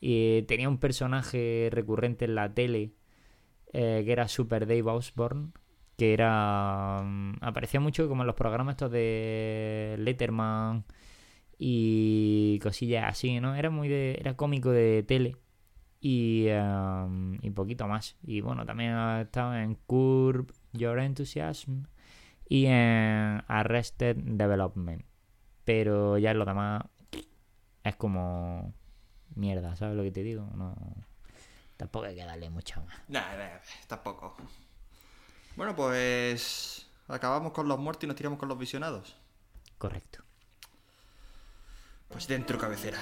[0.00, 2.92] Y tenía un personaje recurrente en la tele
[3.72, 5.52] eh, que era Super Dave Osborne
[5.96, 10.84] que era mm, aparecía mucho como en los programas estos de Letterman
[11.58, 13.54] y cosillas así, ¿no?
[13.54, 15.36] Era muy de era cómico de tele
[16.00, 18.16] y, um, y poquito más.
[18.22, 21.84] Y bueno, también ha estado en Curb Your Enthusiasm
[22.48, 25.04] y en Arrested Development.
[25.64, 26.84] Pero ya en lo demás
[27.82, 28.74] es como
[29.34, 30.48] mierda, ¿sabes lo que te digo?
[30.54, 30.74] No
[31.76, 32.96] tampoco hay que darle mucho más.
[33.08, 34.36] Nah, nah, tampoco.
[35.56, 39.16] Bueno, pues acabamos con los muertos y nos tiramos con los visionados.
[39.78, 40.22] Correcto.
[42.08, 42.98] Pues dentro cabecera.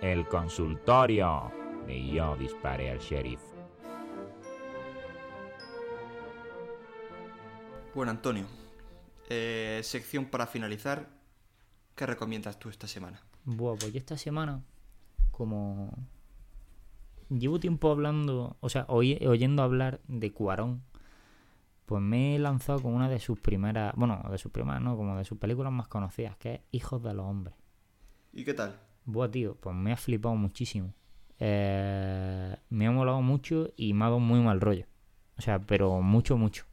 [0.00, 1.52] El consultorio
[1.86, 3.40] de Yo disparé al sheriff.
[7.94, 8.46] Bueno, Antonio,
[9.28, 11.08] eh, sección para finalizar.
[11.94, 13.20] ¿Qué recomiendas tú esta semana?
[13.44, 14.62] Buah, pues yo esta semana,
[15.32, 15.92] como
[17.28, 20.82] llevo tiempo hablando, o sea, oy- oyendo hablar de Cuarón,
[21.86, 25.16] pues me he lanzado con una de sus primeras, bueno, de sus primeras, no, como
[25.16, 27.54] de sus películas más conocidas, que es Hijos de los Hombres.
[28.32, 28.78] ¿Y qué tal?
[29.12, 30.94] Buah, tío, pues me ha flipado muchísimo.
[31.38, 34.86] Eh, me ha molado mucho y me ha dado muy mal rollo.
[35.38, 36.66] O sea, pero mucho, mucho.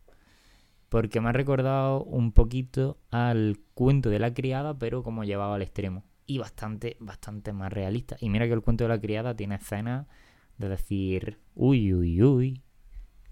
[0.90, 5.62] Porque me ha recordado un poquito al cuento de la criada, pero como llevado al
[5.62, 6.04] extremo.
[6.26, 8.18] Y bastante, bastante más realista.
[8.20, 10.08] Y mira que el cuento de la criada tiene escenas
[10.58, 12.62] de decir, uy, uy, uy,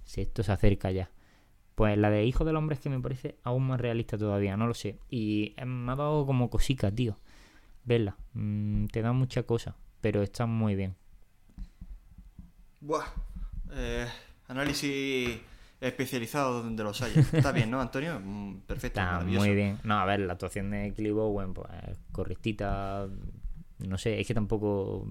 [0.03, 1.11] si esto se acerca ya.
[1.75, 4.67] Pues la de Hijo del Hombre es que me parece aún más realista todavía, no
[4.67, 4.99] lo sé.
[5.09, 7.19] Y me ha dado como cosica, tío.
[7.85, 8.15] Verla.
[8.33, 10.95] Mm, te da mucha cosa, pero está muy bien.
[12.81, 13.05] Buah.
[13.71, 14.07] Eh,
[14.47, 15.37] análisis
[15.81, 17.21] especializado donde los haya.
[17.21, 18.19] Está bien, ¿no, Antonio?
[18.23, 19.45] Mm, perfecto, Está maravilloso.
[19.45, 19.77] muy bien.
[19.83, 21.69] No, a ver, la actuación de Clive Owen, pues
[22.11, 23.07] correctita.
[23.79, 25.07] No sé, es que tampoco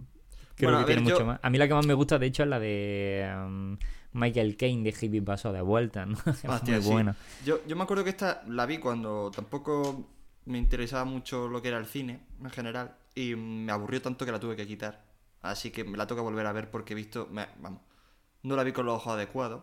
[0.56, 1.40] Creo Bueno, que tiene ver, mucho yo- más.
[1.42, 3.76] A mí la que más me gusta, de hecho, es la de um,
[4.12, 6.16] Michael Caine de Hippie Paso de vuelta, ¿no?
[6.48, 6.90] Hostia, muy sí.
[6.90, 7.16] buena.
[7.44, 10.06] Yo, yo me acuerdo que esta la vi cuando tampoco
[10.46, 14.32] me interesaba mucho lo que era el cine en general y me aburrió tanto que
[14.32, 15.02] la tuve que quitar.
[15.42, 17.80] Así que me la que volver a ver porque he visto, me- vamos,
[18.42, 19.62] no la vi con los ojos adecuados.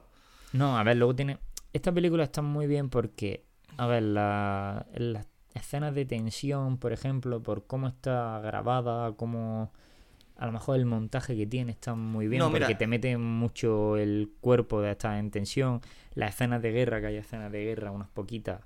[0.53, 1.37] No, a ver, luego tiene.
[1.73, 3.45] Esta película está muy bien porque,
[3.77, 9.71] a ver, la- las escenas de tensión, por ejemplo, por cómo está grabada, cómo.
[10.37, 12.77] A lo mejor el montaje que tiene está muy bien No, porque mira.
[12.77, 15.81] te mete mucho el cuerpo de estar en tensión.
[16.15, 18.61] Las escenas de guerra, que hay escenas de guerra, unas poquitas,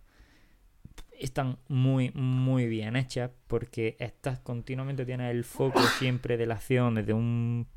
[1.19, 6.95] están muy, muy bien hechas porque estás continuamente, tienes el foco siempre de la acción
[6.95, 7.67] desde un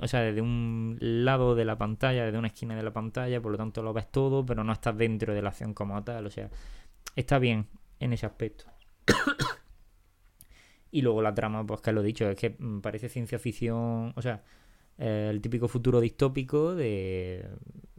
[0.00, 3.52] o sea, desde un lado de la pantalla, desde una esquina de la pantalla, por
[3.52, 6.30] lo tanto lo ves todo, pero no estás dentro de la acción como tal, o
[6.30, 6.50] sea,
[7.14, 7.66] está bien
[8.00, 8.64] en ese aspecto.
[10.90, 14.12] y luego la trama, pues que lo he dicho, es que mm, parece ciencia ficción,
[14.16, 14.42] o sea,
[14.98, 17.46] eh, el típico futuro distópico de,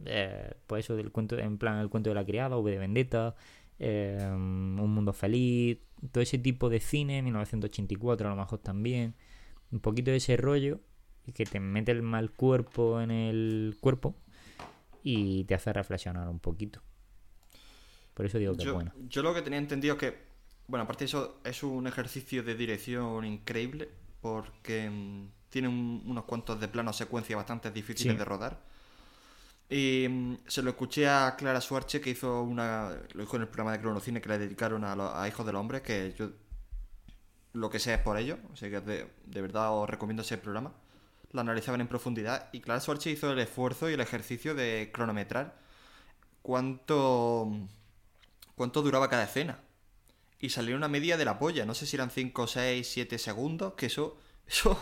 [0.04, 3.36] eh, pues eso, del cuento, en plan el cuento de la criada, V de Vendetta,
[3.78, 5.78] eh, un mundo feliz,
[6.12, 9.14] todo ese tipo de cine, 1984 a lo mejor también,
[9.70, 10.80] un poquito de ese rollo
[11.34, 14.14] que te mete el mal cuerpo en el cuerpo
[15.02, 16.80] y te hace reflexionar un poquito.
[18.14, 18.92] Por eso digo que es bueno.
[19.08, 20.18] yo lo que tenía entendido es que,
[20.66, 23.88] bueno, aparte de eso, es un ejercicio de dirección increíble
[24.20, 28.18] porque mm, tiene un- unos cuantos de plano secuencia bastante difíciles Sí.
[28.18, 28.60] de rodar.
[29.70, 32.90] Y mm, se lo escuché a Clara Suarche que hizo una.
[33.12, 35.56] Lo dijo en el programa de Cronocine que le dedicaron a, los- a Hijos del
[35.56, 36.30] Hombre, que yo
[37.52, 38.38] lo que sé es por ello.
[38.52, 40.72] O sea que de, de verdad os recomiendo ese programa.
[41.32, 42.48] La analizaban en profundidad.
[42.52, 45.58] Y Clara Suarche hizo el esfuerzo y el ejercicio de cronometrar
[46.42, 47.50] cuánto.
[48.54, 49.60] cuánto duraba cada escena.
[50.40, 51.66] Y salió una media de la polla.
[51.66, 53.74] No sé si eran 5, 6, 7 segundos.
[53.74, 54.16] Que eso.
[54.46, 54.78] Eso.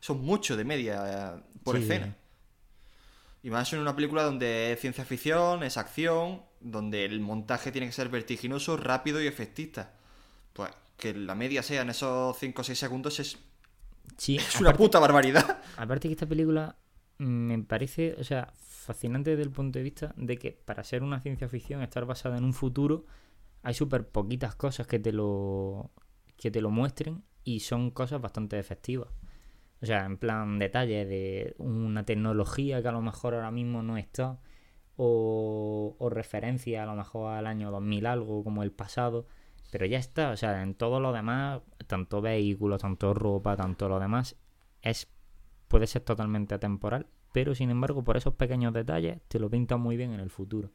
[0.00, 1.82] Son mucho de media eh, por Sí.
[1.82, 2.16] escena.
[3.42, 7.86] Y más en una película donde es ciencia ficción, es acción, donde el montaje tiene
[7.86, 9.92] que ser vertiginoso, rápido y efectista.
[10.52, 13.38] Pues que la media sea en esos 5 o 6 segundos es,
[14.16, 15.62] Sí, es una puta barbaridad.
[15.76, 16.76] Aparte que esta película
[17.18, 21.20] me parece, o sea, fascinante desde el punto de vista de que para ser una
[21.20, 23.04] ciencia ficción, estar basada en un futuro,
[23.62, 25.90] hay súper poquitas cosas que te lo
[26.36, 29.08] que te lo muestren y son cosas bastante efectivas.
[29.80, 33.96] O sea, en plan detalles de una tecnología que a lo mejor ahora mismo no
[33.96, 34.40] está
[34.96, 39.26] o, o referencia a lo mejor al año 2000 algo como el pasado,
[39.70, 44.00] pero ya está, o sea, en todo lo demás, tanto vehículos, tanto ropa, tanto lo
[44.00, 44.36] demás,
[44.82, 45.08] es
[45.68, 49.96] puede ser totalmente atemporal, pero sin embargo, por esos pequeños detalles te lo pinta muy
[49.96, 50.70] bien en el futuro.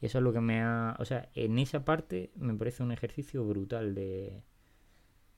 [0.00, 0.96] Y eso es lo que me ha.
[0.98, 4.42] O sea, en esa parte me parece un ejercicio brutal de,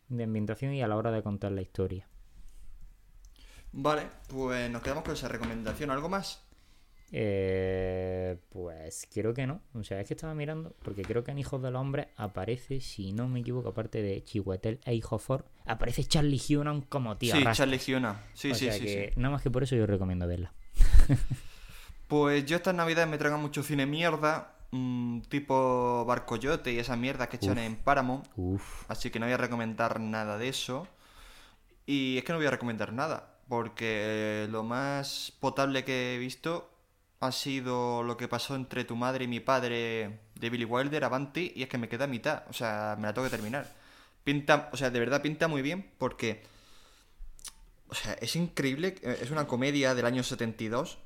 [0.09, 2.09] de ambientación y a la hora de contar la historia.
[3.73, 5.91] Vale, pues nos quedamos con esa recomendación.
[5.91, 6.43] ¿Algo más?
[7.15, 9.61] Eh, pues creo que no.
[9.75, 13.13] O sea, es que estaba mirando, porque creo que en Hijos del Hombre aparece, si
[13.13, 17.35] no me equivoco, aparte de Chihuetel e Hijo Ford, aparece Charlie Hunnam como tío.
[17.35, 17.45] sí.
[17.53, 18.23] Charlie Fiona.
[18.33, 19.21] Sí, o sí, sea sí, que sí.
[19.21, 20.53] nada más que por eso yo recomiendo verla.
[22.09, 27.31] Pues yo estas navidades me traigo mucho cine mierda, mm, tipo Barcoyote y esa mierda
[27.31, 27.65] que echan Uf.
[27.65, 28.27] en Paramount.
[28.37, 28.85] Uf.
[28.91, 30.87] Así que no voy a recomendar nada de eso.
[31.87, 36.71] Y es que no voy a recomendar nada, porque lo más potable que he visto
[37.21, 41.53] ha sido lo que pasó entre tu madre y mi padre de Billy Wilder, Avanti,
[41.55, 43.71] y es que me queda a mitad, o sea, me la tengo que terminar.
[44.25, 46.43] Pinta, o sea, de verdad pinta muy bien porque,
[47.89, 50.97] o sea, es increíble, eh, es una comedia del año 72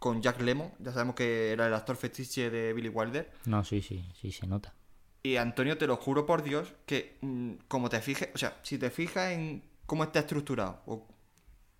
[0.00, 3.30] con Jack Lemmon, ya sabemos que era el actor fetiche de Billy Wilder.
[3.44, 4.74] No, sí, sí, sí, se nota.
[5.22, 8.76] Y Antonio, te lo juro por Dios, que mm, como te fijes, o sea, si
[8.76, 11.06] te fijas en cómo está estructurado, o-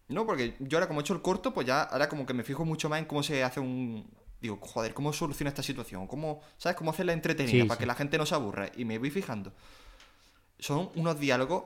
[0.09, 2.44] no, porque yo ahora como he hecho el corto, pues ya ahora como que me
[2.44, 4.09] fijo mucho más en cómo se hace un...
[4.40, 6.07] Digo, joder, ¿cómo soluciona esta situación?
[6.07, 6.76] ¿Cómo, ¿Sabes?
[6.76, 7.80] ¿Cómo hacerla entretenida Sí, para sí.
[7.80, 8.70] que la gente no se aburra?
[8.76, 9.52] Y me voy fijando.
[10.59, 11.64] Son unos diálogos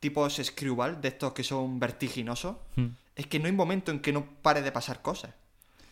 [0.00, 2.56] tipo Screwball, de estos que son vertiginosos.
[2.76, 2.88] Hmm.
[3.14, 5.32] Es que no hay momento en que no pare de pasar cosas.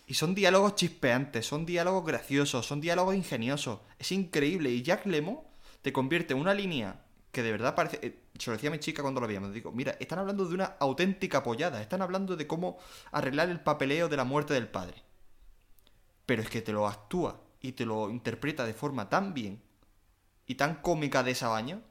[0.07, 3.81] Y son diálogos chispeantes, son diálogos graciosos, son diálogos ingeniosos.
[3.99, 4.71] Es increíble.
[4.71, 5.41] Y Jack Lemmon
[5.83, 7.01] te convierte en una línea
[7.35, 7.99] que de verdad parece...
[8.03, 9.53] eh, se lo decía a mi chica cuando lo veíamos.
[9.53, 11.83] Digo, mira, están hablando de una auténtica apoyada.
[11.83, 12.79] Están hablando de cómo
[13.13, 15.03] arreglar el papeleo de la muerte del padre.
[16.25, 19.61] Pero es que te lo actúa y te lo interpreta de forma tan bien
[20.47, 21.83] y tan cómica de esa baña.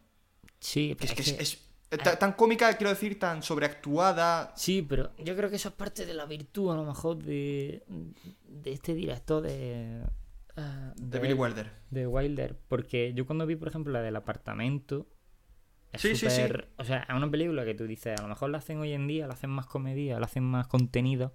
[0.59, 4.51] Sí, es pero que es es, que- es- ta- tan cómica, quiero decir, tan sobreactuada.
[4.55, 7.83] Sí, pero yo creo que eso es parte de la virtud, a lo mejor, de,
[8.47, 10.01] de este director de...
[10.57, 11.71] ah, De Billy Wilder.
[11.91, 12.57] De Wilder.
[12.67, 15.05] Porque yo cuando vi, por ejemplo, la del apartamento,
[15.93, 16.41] Es Sí, sí, sí.
[16.41, 18.91] súper- O sea, es una película que tú dices, a lo mejor la hacen hoy
[18.93, 21.33] en día, la hacen más comedia, la hacen más contenido,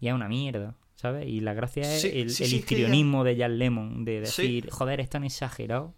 [0.00, 1.26] y es una mierda, ¿sabes?
[1.28, 4.26] Y la gracia es Sí, el, sí, el sí, ya- histrionismo de Jan Lemon, de
[4.26, 4.42] Sí.
[4.42, 5.94] decir, joder, es tan exagerado.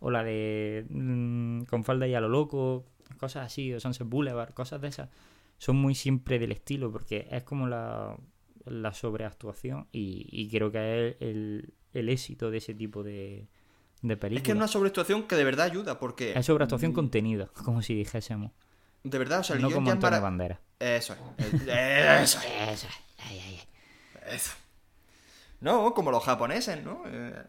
[0.00, 2.84] O la de mm, con falda y a lo loco,
[3.18, 5.08] cosas así, o Sunset Boulevard, cosas de esas.
[5.56, 8.14] Son muy siempre del estilo, porque es como la,
[8.66, 13.48] la sobreactuación, y, y creo que es el, el éxito de ese tipo de,
[14.08, 14.14] de.
[14.36, 16.32] Es que es una sobreactuación que de verdad ayuda, porque.
[16.36, 18.52] Es sobreactuación contenido, como si dijésemos.
[19.02, 20.60] De verdad, o sea, el no guion como es Antonio mara- Bandera.
[20.78, 21.46] Eso es.
[21.46, 22.68] Eso es.
[22.72, 22.88] Eso,
[23.18, 23.60] ay, ay,
[24.24, 24.34] ay.
[24.34, 24.52] Eso.
[25.60, 27.02] No, como los japoneses, ¿no?
[27.06, 27.42] Eh,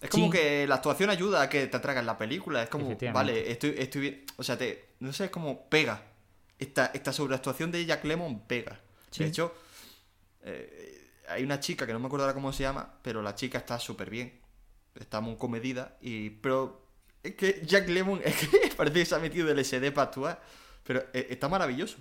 [0.00, 0.32] Es como Sí.
[0.32, 2.62] que la actuación ayuda a que te atragan la película.
[2.62, 4.24] Es como, vale, estoy, estoy bien.
[4.36, 6.02] O sea, te, no sé, es como pega.
[6.58, 8.80] Esta, esta sobreactuación de Jack Lemon pega.
[9.10, 9.22] Sí.
[9.24, 9.54] De hecho,
[10.42, 13.58] eh, hay una chica que no me acuerdo ahora cómo se llama, pero la chica
[13.58, 14.40] está súper bien.
[14.98, 15.96] Está muy comedida.
[16.00, 16.86] Y, pero
[17.22, 20.42] es que Jack Lemon es que parece que se ha metido el SD para actuar.
[20.84, 21.96] Pero eh, está maravilloso.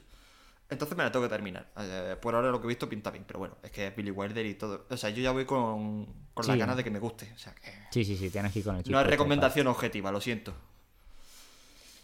[0.69, 1.69] Entonces me la tengo que terminar.
[1.77, 4.11] Eh, por ahora lo que he visto pinta bien, pero bueno, es que es Billy
[4.11, 4.85] Wilder y todo.
[4.89, 6.59] O sea, yo ya voy con, con las Sí.
[6.59, 7.31] ganas de que me guste.
[7.35, 8.93] O sea, que Sí, sí, sí, tienes que ir con el chico.
[8.95, 10.53] no es recomendación objetiva, lo siento.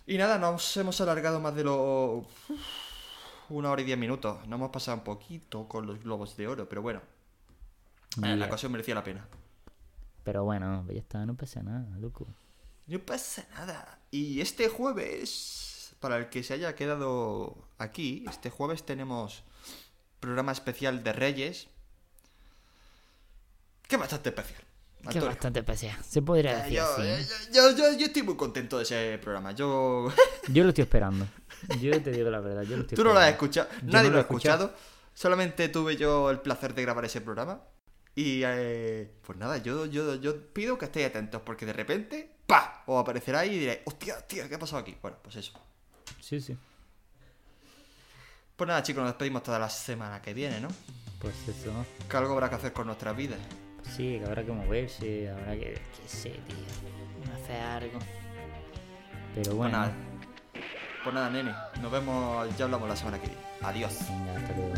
[0.05, 2.25] Y nada, nos hemos alargado más de lo.
[3.49, 4.37] Una hora y diez minutos.
[4.47, 7.01] Nos hemos pasado un poquito con los globos de oro, pero bueno,
[8.23, 9.25] eh, la ocasión merecía la pena.
[10.23, 12.27] Pero bueno, ya está, no pasa nada, loco.
[12.87, 13.99] No pasa nada.
[14.11, 19.43] Y este jueves, para el que se haya quedado aquí, este jueves tenemos
[20.19, 21.67] programa especial de Reyes.
[23.87, 24.61] Que bastante especial.
[25.09, 25.97] Que bastante especial.
[26.03, 27.01] Se podría Eh, decir yo, así.
[27.03, 29.51] eh, yo, yo- yo estoy muy contento de ese programa.
[29.53, 30.11] Yo.
[30.49, 31.27] Yo lo estoy esperando.
[31.79, 33.69] Yo te digo la verdad, yo lo estoy Tú no lo has escuchado.
[33.83, 34.73] Nadie no lo ha escuchado.
[35.13, 37.61] Solamente tuve yo el placer de grabar ese programa.
[38.15, 42.83] Y eh, pues nada, yo, yo, yo pido que estéis atentos porque de repente, ¡pa!
[42.85, 44.97] Os aparecerá ahí y diréis, hostia, hostia, ¿qué ha pasado aquí?
[45.01, 45.53] Bueno, pues eso.
[46.19, 46.57] Sí, sí.
[48.55, 50.67] Pues nada, chicos, nos despedimos toda la semana que viene, ¿no?
[51.19, 51.71] Pues eso.
[52.09, 53.39] Que algo habrá que hacer con nuestras vidas.
[53.81, 55.75] Pues sí, que habrá que moverse, habrá que.
[55.75, 57.33] qué sé, tío.
[57.35, 57.99] Hacer algo.
[59.33, 59.77] Pero Pues bueno.
[59.77, 59.93] nada.
[61.03, 61.53] Pues nada, nene.
[61.81, 63.41] Nos vemos, ya hablamos la semana que viene.
[63.61, 63.93] Adiós.
[64.09, 64.73] Venga, hasta luego.